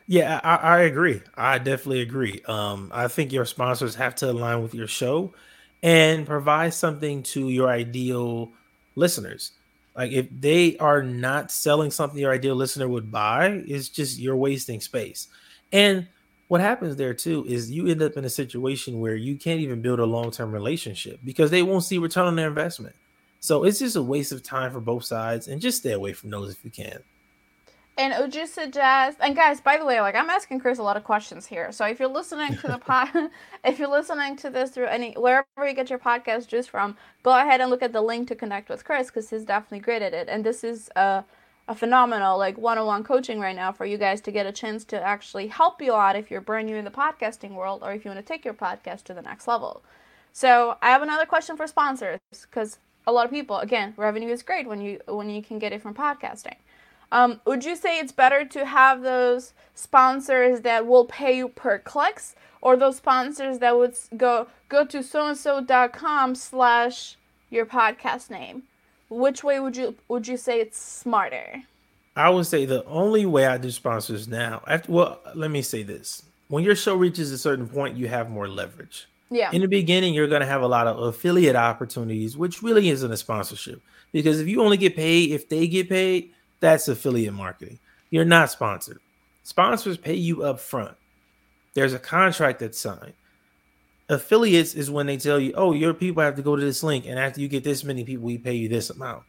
[0.07, 1.21] Yeah, I, I agree.
[1.35, 2.41] I definitely agree.
[2.47, 5.33] Um, I think your sponsors have to align with your show
[5.81, 8.51] and provide something to your ideal
[8.95, 9.51] listeners.
[9.95, 14.35] Like if they are not selling something your ideal listener would buy, it's just you're
[14.35, 15.27] wasting space.
[15.71, 16.07] And
[16.47, 19.81] what happens there too is you end up in a situation where you can't even
[19.81, 22.95] build a long-term relationship because they won't see return on their investment.
[23.39, 26.29] So it's just a waste of time for both sides and just stay away from
[26.29, 26.99] those if you can.
[27.97, 29.19] And would you suggest?
[29.21, 31.71] And guys, by the way, like I'm asking Chris a lot of questions here.
[31.71, 33.09] So if you're listening to the pod,
[33.63, 37.31] if you're listening to this through any wherever you get your podcast juice from, go
[37.31, 40.13] ahead and look at the link to connect with Chris because he's definitely great at
[40.13, 40.27] it.
[40.27, 41.23] And this is a
[41.67, 45.01] a phenomenal like one-on-one coaching right now for you guys to get a chance to
[45.01, 48.11] actually help you out if you're brand new in the podcasting world or if you
[48.11, 49.81] want to take your podcast to the next level.
[50.31, 52.77] So I have another question for sponsors because
[53.07, 55.81] a lot of people again revenue is great when you when you can get it
[55.81, 56.57] from podcasting
[57.11, 61.79] um, would you say it's better to have those sponsors that will pay you per
[61.79, 67.17] clicks or those sponsors that would go go to so and so.com slash
[67.49, 68.63] your podcast name
[69.09, 71.63] which way would you would you say it's smarter
[72.15, 75.83] i would say the only way i do sponsors now after well let me say
[75.83, 79.49] this when your show reaches a certain point you have more leverage yeah.
[79.51, 83.11] In the beginning, you're going to have a lot of affiliate opportunities, which really isn't
[83.11, 83.81] a sponsorship.
[84.11, 86.31] Because if you only get paid if they get paid,
[86.65, 87.77] that's affiliate marketing.
[88.09, 88.99] You're not sponsored.
[89.43, 90.97] Sponsors pay you up front.
[91.75, 93.13] There's a contract that's signed.
[94.09, 97.05] Affiliates is when they tell you, oh, your people have to go to this link,
[97.05, 99.23] and after you get this many people, we pay you this amount.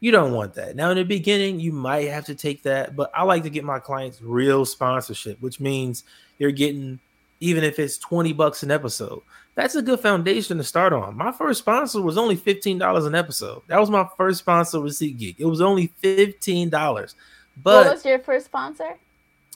[0.00, 0.76] You don't want that.
[0.76, 3.64] Now, in the beginning, you might have to take that, but I like to get
[3.64, 6.04] my clients real sponsorship, which means
[6.38, 7.00] you're getting,
[7.40, 9.22] even if it's 20 bucks an episode,
[9.54, 11.16] that's a good foundation to start on.
[11.16, 13.62] My first sponsor was only $15 an episode.
[13.66, 15.36] That was my first sponsor with SeatGeek.
[15.38, 17.14] It was only $15.
[17.62, 18.96] But what was your first sponsor?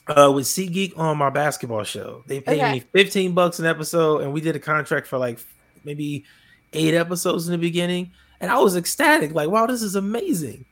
[0.07, 2.23] Uh, with SeatGeek on my basketball show.
[2.27, 2.73] They paid okay.
[2.73, 5.39] me 15 bucks an episode, and we did a contract for like
[5.83, 6.25] maybe
[6.73, 8.11] eight episodes in the beginning.
[8.39, 10.63] And I was ecstatic, like, wow, this is amazing.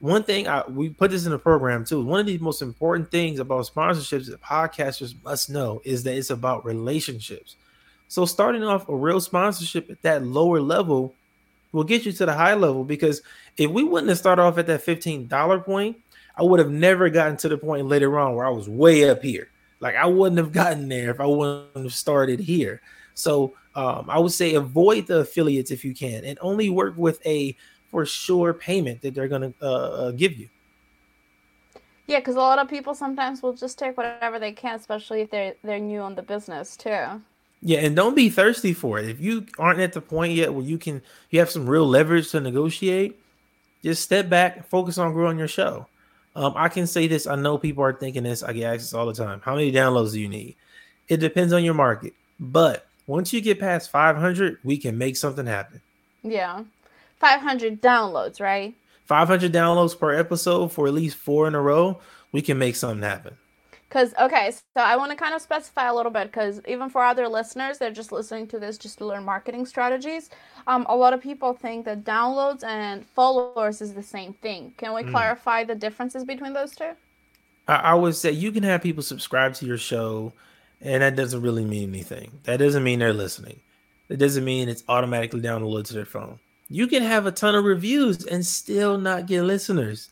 [0.00, 2.04] One thing I we put this in the program too.
[2.04, 6.30] One of the most important things about sponsorships that podcasters must know is that it's
[6.30, 7.54] about relationships
[8.12, 11.14] so starting off a real sponsorship at that lower level
[11.72, 13.22] will get you to the high level because
[13.56, 15.96] if we wouldn't have started off at that $15 point,
[16.36, 19.22] I would have never gotten to the point later on where I was way up
[19.22, 19.48] here.
[19.80, 22.82] Like I wouldn't have gotten there if I wouldn't have started here.
[23.14, 27.18] So um, I would say avoid the affiliates if you can, and only work with
[27.24, 27.56] a
[27.90, 30.50] for sure payment that they're going to uh, uh, give you.
[32.06, 35.30] Yeah, because a lot of people sometimes will just take whatever they can, especially if
[35.30, 37.22] they're they're new on the business too.
[37.62, 39.08] Yeah, and don't be thirsty for it.
[39.08, 41.00] If you aren't at the point yet where you can
[41.30, 43.20] you have some real leverage to negotiate,
[43.82, 45.86] just step back and focus on growing your show.
[46.34, 47.26] Um, I can say this.
[47.26, 48.42] I know people are thinking this.
[48.42, 49.40] I get asked this all the time.
[49.44, 50.56] How many downloads do you need?
[51.08, 52.14] It depends on your market.
[52.40, 55.80] But once you get past 500, we can make something happen.
[56.22, 56.64] Yeah.
[57.20, 58.74] 500 downloads, right?
[59.04, 62.00] 500 downloads per episode for at least four in a row,
[62.32, 63.36] we can make something happen.
[63.92, 67.04] Because, okay, so I want to kind of specify a little bit because even for
[67.04, 70.30] other listeners, they're just listening to this just to learn marketing strategies.
[70.66, 74.72] Um, a lot of people think that downloads and followers is the same thing.
[74.78, 75.10] Can we mm.
[75.10, 76.92] clarify the differences between those two?
[77.68, 80.32] I, I would say you can have people subscribe to your show,
[80.80, 82.30] and that doesn't really mean anything.
[82.44, 83.60] That doesn't mean they're listening.
[84.08, 86.38] It doesn't mean it's automatically downloaded to their phone.
[86.70, 90.08] You can have a ton of reviews and still not get listeners.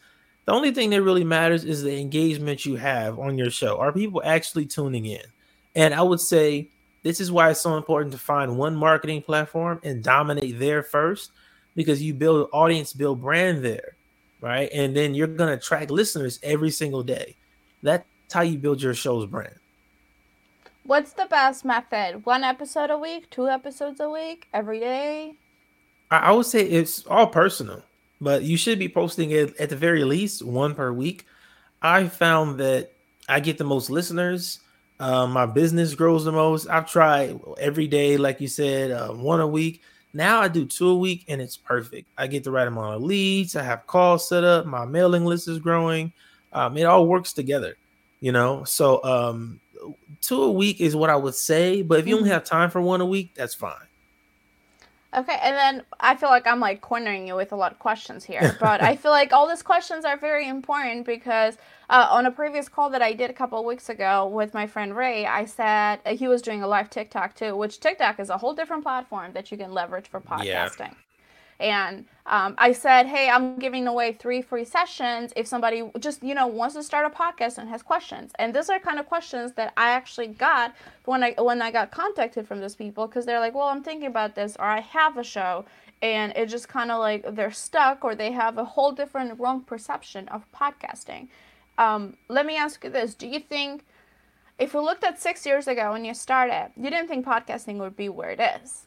[0.50, 3.78] The only thing that really matters is the engagement you have on your show.
[3.78, 5.22] Are people actually tuning in?
[5.76, 6.70] And I would say
[7.04, 11.30] this is why it's so important to find one marketing platform and dominate there first
[11.76, 13.94] because you build audience, build brand there,
[14.40, 14.68] right?
[14.74, 17.36] And then you're going to attract listeners every single day.
[17.84, 19.54] That's how you build your show's brand.
[20.82, 22.26] What's the best method?
[22.26, 25.34] One episode a week, two episodes a week, every day?
[26.10, 27.84] I, would say it's all personal,
[28.20, 31.26] but you should be posting it at the very least one per week.
[31.82, 32.92] I found that
[33.28, 34.60] I get the most listeners.
[34.98, 36.68] Uh, my business grows the most.
[36.68, 39.82] I've tried every day, like you said, uh, one a week.
[40.12, 42.08] Now I do two a week, and it's perfect.
[42.18, 43.56] I get the right amount of leads.
[43.56, 44.66] I have calls set up.
[44.66, 46.12] My mailing list is growing.
[46.52, 47.76] Um, it all works together,
[48.20, 48.64] you know.
[48.64, 49.60] So um,
[50.20, 51.82] two a week is what I would say.
[51.82, 52.34] But if you only mm-hmm.
[52.34, 53.86] have time for one a week, that's fine.
[55.16, 58.24] Okay, and then I feel like I'm like cornering you with a lot of questions
[58.24, 61.56] here, but I feel like all these questions are very important because
[61.88, 64.66] uh, on a previous call that I did a couple of weeks ago with my
[64.68, 68.30] friend Ray, I said uh, he was doing a live TikTok too, which TikTok is
[68.30, 70.44] a whole different platform that you can leverage for podcasting.
[70.78, 70.94] Yeah.
[71.60, 76.34] And um, I said, hey, I'm giving away three free sessions if somebody just, you
[76.34, 78.32] know, wants to start a podcast and has questions.
[78.38, 81.90] And those are kind of questions that I actually got when I when I got
[81.90, 85.18] contacted from those people because they're like, well, I'm thinking about this, or I have
[85.18, 85.66] a show,
[86.00, 89.60] and it just kind of like they're stuck, or they have a whole different wrong
[89.60, 91.28] perception of podcasting.
[91.76, 93.84] Um, let me ask you this: Do you think
[94.58, 97.96] if we looked at six years ago when you started, you didn't think podcasting would
[97.96, 98.86] be where it is?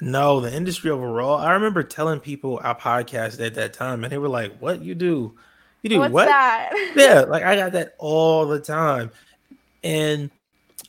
[0.00, 1.38] No, the industry overall.
[1.38, 4.94] I remember telling people our podcast at that time, and they were like, "What you
[4.94, 5.34] do?
[5.82, 6.92] You do What's what?" That?
[6.96, 9.10] yeah, like I got that all the time,
[9.82, 10.30] and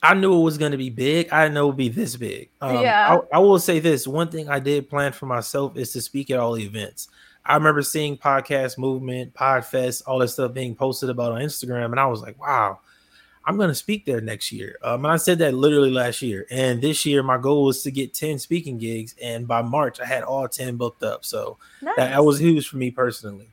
[0.03, 1.29] I knew it was going to be big.
[1.31, 2.49] I didn't know it would be this big.
[2.59, 3.19] Um, yeah.
[3.31, 6.31] I, I, will say this: one thing I did plan for myself is to speak
[6.31, 7.09] at all events.
[7.45, 11.99] I remember seeing podcast movement, Podfest, all that stuff being posted about on Instagram, and
[11.99, 12.79] I was like, "Wow."
[13.45, 14.77] I'm going to speak there next year.
[14.83, 16.45] Um, and I said that literally last year.
[16.51, 19.15] And this year, my goal was to get 10 speaking gigs.
[19.21, 21.25] And by March, I had all 10 booked up.
[21.25, 21.95] So nice.
[21.97, 23.47] that, that was huge for me personally.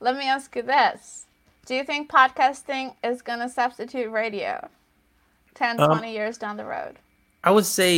[0.00, 1.26] Let me ask you this
[1.66, 4.68] Do you think podcasting is going to substitute radio
[5.54, 6.96] 10, um, 20 years down the road?
[7.44, 7.94] I would say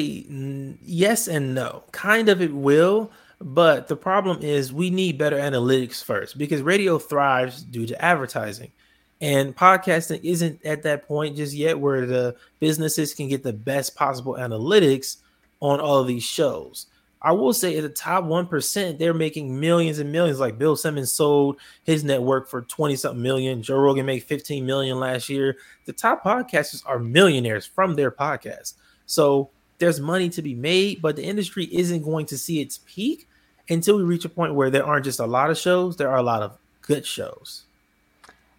[0.84, 1.84] yes and no.
[1.92, 3.10] Kind of it will.
[3.40, 8.72] But the problem is we need better analytics first because radio thrives due to advertising.
[9.20, 13.96] And podcasting isn't at that point just yet where the businesses can get the best
[13.96, 15.16] possible analytics
[15.60, 16.86] on all of these shows.
[17.20, 20.38] I will say at the top 1%, they're making millions and millions.
[20.38, 23.60] Like Bill Simmons sold his network for 20 something million.
[23.60, 25.56] Joe Rogan made 15 million last year.
[25.86, 28.74] The top podcasters are millionaires from their podcast.
[29.06, 33.28] So there's money to be made, but the industry isn't going to see its peak
[33.68, 36.18] until we reach a point where there aren't just a lot of shows, there are
[36.18, 37.64] a lot of good shows.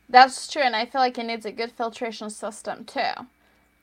[0.09, 3.27] That's true, and I feel like it needs a good filtration system too.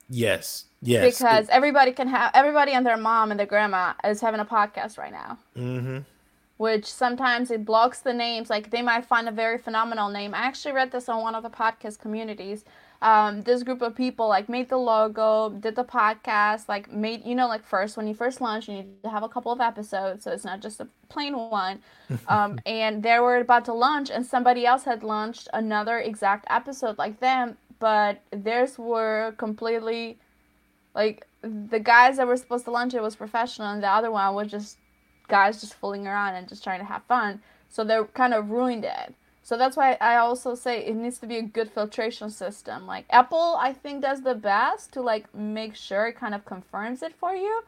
[0.09, 0.65] Yes.
[0.81, 1.17] Yes.
[1.17, 4.45] Because it, everybody can have everybody and their mom and their grandma is having a
[4.45, 5.37] podcast right now.
[5.55, 5.99] Mm-hmm.
[6.57, 8.49] Which sometimes it blocks the names.
[8.49, 10.33] Like they might find a very phenomenal name.
[10.33, 12.65] I actually read this on one of the podcast communities
[13.01, 17.35] um, this group of people like made the logo, did the podcast, like made you
[17.35, 20.23] know like first when you first launch, you need to have a couple of episodes,
[20.23, 21.79] so it's not just a plain one.
[22.29, 26.97] Um, and they were about to launch, and somebody else had launched another exact episode
[26.97, 30.17] like them, but theirs were completely
[30.95, 34.33] like the guys that were supposed to launch it was professional, and the other one
[34.35, 34.77] was just
[35.27, 37.41] guys just fooling around and just trying to have fun.
[37.69, 39.13] So they kind of ruined it.
[39.47, 42.85] So that's why I also say it needs to be a good filtration system.
[42.85, 47.01] Like Apple, I think does the best to like make sure it kind of confirms
[47.01, 47.63] it for you.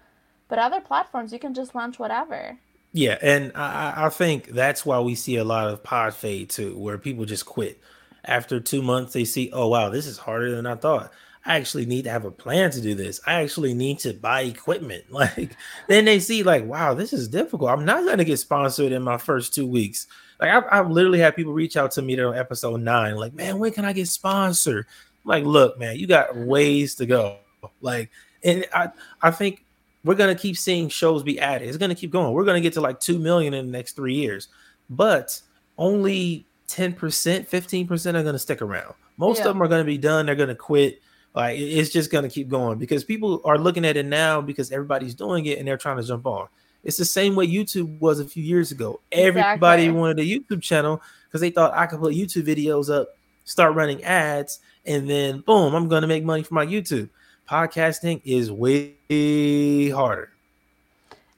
[0.50, 2.58] But other platforms, you can just launch whatever.
[2.92, 6.78] Yeah, and I, I think that's why we see a lot of pod fade too,
[6.78, 7.80] where people just quit
[8.26, 9.14] after two months.
[9.14, 11.14] They see, oh wow, this is harder than I thought.
[11.46, 13.22] I actually need to have a plan to do this.
[13.26, 15.06] I actually need to buy equipment.
[15.12, 15.56] Like
[15.88, 17.70] then they see, like, wow, this is difficult.
[17.70, 20.08] I'm not gonna get sponsored in my first two weeks
[20.40, 23.60] Like I've, I've literally had people reach out to me on episode nine, like, man,
[23.60, 24.86] when can I get sponsored?
[25.26, 27.38] I'm like, look, man, you got ways to go.
[27.82, 28.10] Like,
[28.44, 28.90] and I
[29.22, 29.66] I think
[30.06, 31.68] we're gonna keep seeing shows be added.
[31.68, 32.34] It's gonna keep going.
[32.34, 34.48] We're gonna get to like two million in the next three years,
[34.90, 35.42] but
[35.78, 38.94] only 10%, 15% are gonna stick around.
[39.18, 39.48] Most yeah.
[39.48, 41.02] of them are gonna be done, they're gonna quit.
[41.36, 45.16] Like it's just gonna keep going because people are looking at it now because everybody's
[45.16, 46.48] doing it and they're trying to jump on.
[46.84, 49.00] It's the same way YouTube was a few years ago.
[49.12, 49.90] Everybody exactly.
[49.90, 53.10] wanted a YouTube channel because they thought I could put YouTube videos up,
[53.46, 57.10] start running ads, and then boom, I'm going to make money from my YouTube.
[57.50, 60.30] Podcasting is way harder.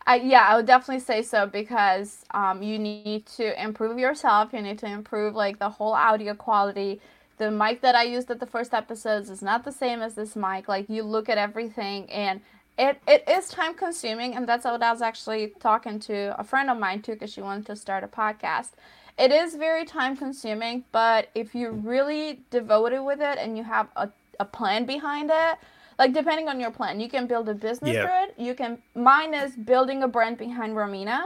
[0.08, 4.52] Uh, yeah, I would definitely say so because um, you need to improve yourself.
[4.52, 7.00] You need to improve like the whole audio quality.
[7.38, 10.36] The mic that I used at the first episodes is not the same as this
[10.36, 10.68] mic.
[10.68, 12.42] Like you look at everything and
[12.78, 16.70] it, it is time consuming and that's what i was actually talking to a friend
[16.70, 18.72] of mine too because she wanted to start a podcast.
[19.20, 23.88] It is very time consuming but if you're really devoted with it and you have
[23.96, 24.10] a,
[24.40, 25.58] a plan behind it
[26.00, 28.06] like depending on your plan you can build a business yeah.
[28.06, 31.26] through it you can mine is building a brand behind romina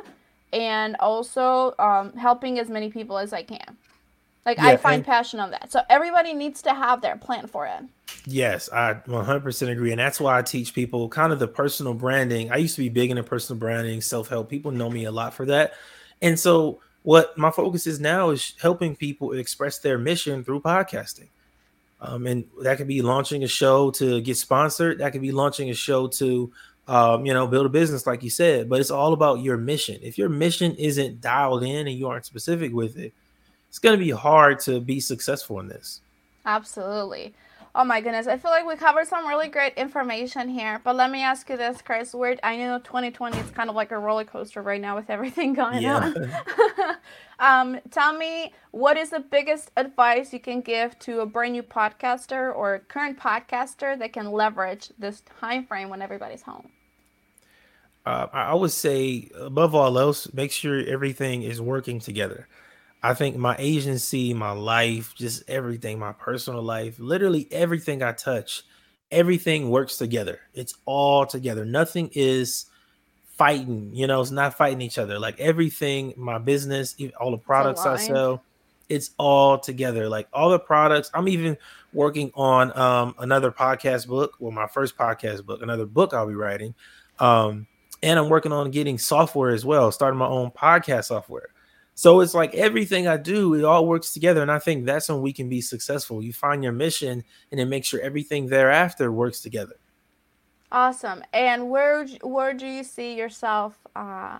[0.52, 3.78] and also um, helping as many people as i can
[4.46, 5.72] like yeah, I find and, passion on that.
[5.72, 7.84] So everybody needs to have their plan for it.
[8.26, 9.92] Yes, I 100% agree.
[9.92, 12.52] And that's why I teach people kind of the personal branding.
[12.52, 14.50] I used to be big into personal branding, self help.
[14.50, 15.74] People know me a lot for that.
[16.22, 21.30] And so, what my focus is now is helping people express their mission through podcasting.
[22.02, 25.70] Um, and that could be launching a show to get sponsored, that could be launching
[25.70, 26.52] a show to
[26.88, 29.98] um, you know, build a business, like you said, but it's all about your mission.
[30.04, 33.14] If your mission isn't dialed in and you aren't specific with it,
[33.76, 36.00] it's going to be hard to be successful in this.
[36.46, 37.34] Absolutely.
[37.76, 40.80] Oh my goodness, I feel like we covered some really great information here.
[40.82, 42.14] But let me ask you this, Chris.
[42.14, 45.54] Where I know 2020 is kind of like a roller coaster right now with everything
[45.62, 46.14] going yeah.
[46.78, 46.96] on.
[47.76, 51.64] um, tell me, what is the biggest advice you can give to a brand new
[51.64, 56.70] podcaster or current podcaster that can leverage this time frame when everybody's home?
[58.06, 62.48] Uh, I would say, above all else, make sure everything is working together.
[63.06, 68.64] I think my agency, my life, just everything, my personal life, literally everything I touch,
[69.12, 70.40] everything works together.
[70.56, 71.66] It's all together.
[71.66, 72.66] Nothing is
[73.28, 75.20] fighting, you know, it's not fighting each other.
[75.20, 78.42] Like everything, my business, all the products I sell,
[78.90, 80.10] it's all together.
[80.10, 81.60] Like all the products, I'm even
[81.94, 86.34] working on um, another podcast book, well, my first podcast book, another book I'll be
[86.34, 86.74] writing.
[87.20, 87.68] Um,
[88.02, 91.50] and I'm working on getting software as well, starting my own podcast software.
[91.98, 94.42] So it's like everything I do, it all works together.
[94.42, 96.22] And I think that's when we can be successful.
[96.22, 99.76] You find your mission and then make sure everything thereafter works together.
[100.74, 101.24] Awesome.
[101.32, 104.40] And where where do you see yourself uh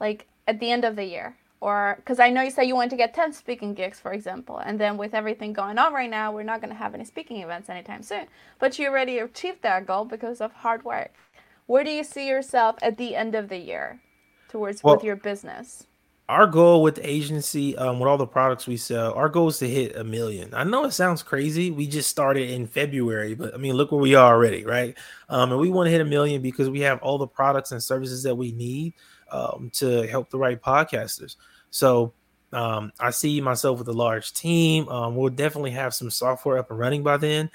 [0.00, 1.36] like at the end of the year?
[1.62, 4.58] Or because I know you said you want to get 10 speaking gigs, for example,
[4.58, 7.40] and then with everything going on right now, we're not going to have any speaking
[7.40, 8.26] events anytime soon.
[8.58, 11.12] But you already achieved that goal because of hard work.
[11.66, 14.00] Where do you see yourself at the end of the year
[14.48, 15.86] towards well, with your business?
[16.28, 19.68] Our goal with agency, um, with all the products we sell, our goal is to
[19.68, 20.54] hit a million.
[20.54, 21.70] I know it sounds crazy.
[21.70, 24.96] We just started in February, but I mean, look where we are already, right?
[25.28, 27.82] Um, and we want to hit a million because we have all the products and
[27.82, 28.94] services that we need
[29.30, 31.36] um, to help the right podcasters.
[31.70, 32.14] So
[32.52, 34.88] um, I see myself with a large team.
[34.88, 37.50] Um, we'll definitely have some software up and running by then,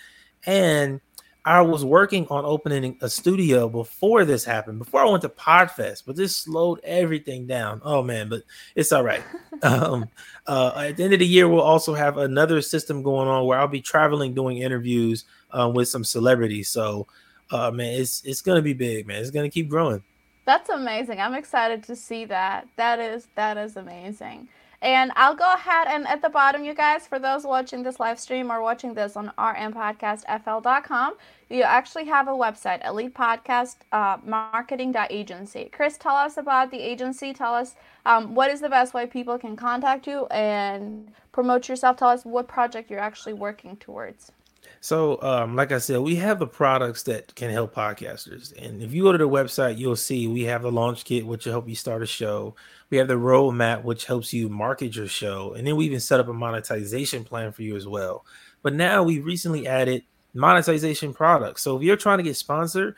[0.45, 0.99] and
[1.47, 6.03] I was working on opening a studio before this happened, before I went to Podfest,
[6.05, 7.79] but this slowed everything down.
[7.85, 8.43] Oh man, but
[8.75, 9.23] it's all right.
[9.63, 10.09] um,
[10.45, 13.57] uh, at the end of the year, we'll also have another system going on where
[13.57, 16.67] I'll be traveling, doing interviews uh, with some celebrities.
[16.67, 17.07] So,
[17.49, 19.21] uh, man, it's it's gonna be big, man.
[19.21, 20.03] It's gonna keep growing.
[20.43, 21.21] That's amazing.
[21.21, 22.67] I'm excited to see that.
[22.75, 24.49] That is that is amazing.
[24.81, 28.19] And I'll go ahead and at the bottom, you guys, for those watching this live
[28.19, 31.15] stream or watching this on rmpodcastfl.com,
[31.49, 35.69] you actually have a website, Elite Podcast uh, Marketing.agency.
[35.71, 37.33] Chris, tell us about the agency.
[37.33, 37.75] Tell us
[38.05, 41.97] um, what is the best way people can contact you and promote yourself.
[41.97, 44.31] Tell us what project you're actually working towards.
[44.87, 48.53] So, um, like I said, we have the products that can help podcasters.
[48.57, 51.43] And if you go to the website, you'll see we have the launch kit, which
[51.43, 52.55] will help you start a show.
[52.89, 55.51] We have the roadmap, which helps you market your show.
[55.55, 58.25] And then we even set up a monetization plan for you as well.
[58.61, 61.63] But now we recently added monetization products.
[61.63, 62.95] So if you're trying to get sponsored,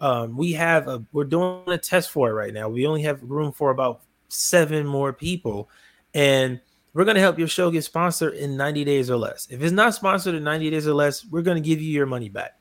[0.00, 2.68] um, we have a we're doing a test for it right now.
[2.68, 5.70] We only have room for about seven more people.
[6.14, 6.60] And
[6.98, 9.46] we're going to help your show get sponsored in 90 days or less.
[9.52, 12.06] If it's not sponsored in 90 days or less, we're going to give you your
[12.06, 12.58] money back.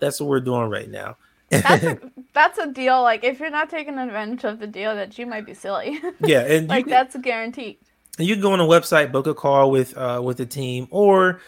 [0.00, 1.18] That's what we're doing right now.
[1.50, 2.00] that's a,
[2.32, 3.00] that's a deal.
[3.02, 6.00] Like if you're not taking advantage of the deal, that you might be silly.
[6.18, 7.78] Yeah, and like can, that's guaranteed.
[8.18, 10.88] And you can go on the website, book a call with uh, with the team,
[10.90, 11.40] or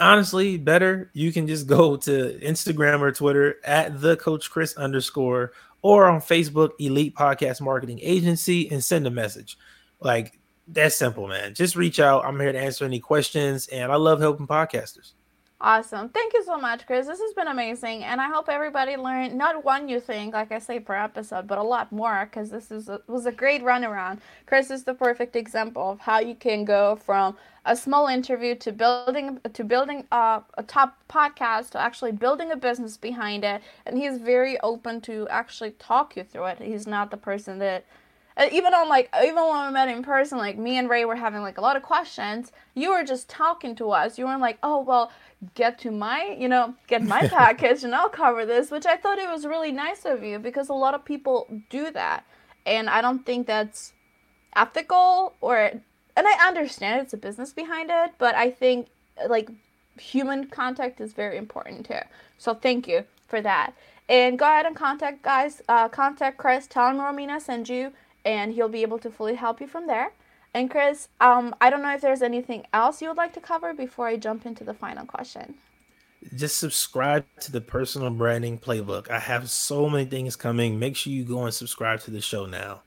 [0.00, 5.52] honestly, better you can just go to Instagram or Twitter at the Coach Chris underscore
[5.82, 9.56] or on Facebook, Elite Podcast Marketing Agency, and send a message.
[10.00, 11.54] Like that's simple, man.
[11.54, 12.24] Just reach out.
[12.24, 15.12] I'm here to answer any questions, and I love helping podcasters.
[15.58, 16.10] Awesome.
[16.10, 17.06] Thank you so much, Chris.
[17.06, 18.04] This has been amazing.
[18.04, 21.56] And I hope everybody learned not one new thing, like I say per episode, but
[21.56, 24.18] a lot more because this is a, was a great runaround.
[24.44, 28.70] Chris is the perfect example of how you can go from a small interview to
[28.70, 33.62] building to building a, a top podcast to actually building a business behind it.
[33.86, 36.58] And he's very open to actually talk you through it.
[36.60, 37.86] He's not the person that
[38.52, 41.40] even on like even when we met in person like me and ray were having
[41.42, 44.18] like a lot of questions you were just talking to us.
[44.18, 45.10] You weren't like oh well
[45.54, 49.18] get to my you know get my package and i'll cover this which i thought
[49.18, 52.24] it was really nice of you because a lot of people do that.
[52.64, 53.92] And i don't think that's
[54.54, 55.82] ethical or and
[56.16, 58.88] i understand it's a business behind it but i think
[59.28, 59.50] like
[59.98, 62.00] human contact is very important too.
[62.38, 63.72] So thank you for that.
[64.08, 66.66] And go ahead and contact guys uh, contact chris.
[66.66, 67.92] Tell him romina send you
[68.26, 70.12] and he'll be able to fully help you from there.
[70.52, 73.72] And Chris, um, I don't know if there's anything else you would like to cover
[73.72, 75.54] before I jump into the final question.
[76.34, 79.10] Just subscribe to the personal branding playbook.
[79.10, 80.78] I have so many things coming.
[80.78, 82.82] Make sure you go and subscribe to the show now.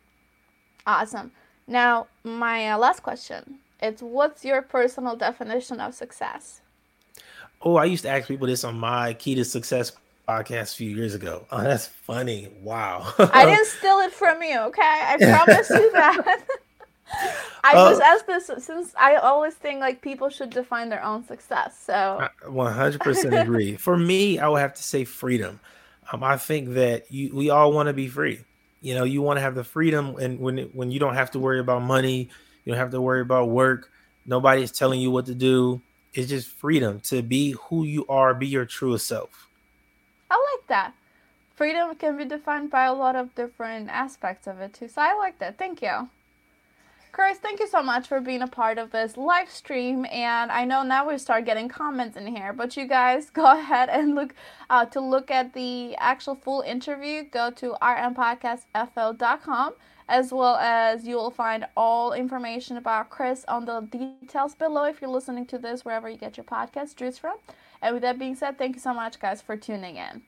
[0.86, 1.32] Awesome.
[1.68, 3.60] Now, my uh, last question.
[3.82, 6.62] It's what's your personal definition of success?
[7.62, 9.94] Oh, I used to ask people this on my key to success
[10.30, 11.46] podcast a few years ago.
[11.52, 12.48] Oh, that's funny.
[12.62, 13.12] Wow.
[13.18, 14.82] I didn't steal it from you, okay?
[14.84, 16.44] I promise you that.
[17.64, 21.26] I uh, just asked this since I always think like people should define their own
[21.26, 21.78] success.
[21.84, 23.76] So I 100% agree.
[23.76, 25.60] For me, I would have to say freedom.
[26.12, 28.40] Um, I think that you we all want to be free.
[28.82, 31.32] You know, you want to have the freedom and when it, when you don't have
[31.32, 32.30] to worry about money,
[32.64, 33.90] you don't have to worry about work.
[34.26, 35.82] Nobody's telling you what to do.
[36.14, 39.49] It's just freedom to be who you are, be your truest self.
[40.30, 40.94] I like that.
[41.56, 44.88] Freedom can be defined by a lot of different aspects of it too.
[44.88, 45.58] So I like that.
[45.58, 46.10] Thank you.
[47.12, 50.06] Chris, thank you so much for being a part of this live stream.
[50.06, 53.90] And I know now we start getting comments in here, but you guys go ahead
[53.90, 54.34] and look
[54.70, 57.24] uh, to look at the actual full interview.
[57.24, 59.74] Go to rmpodcastfl.com
[60.08, 65.02] as well as you will find all information about Chris on the details below if
[65.02, 67.38] you're listening to this wherever you get your podcast juice from.
[67.82, 70.22] And with that being said, thank you so much, guys, for tuning in.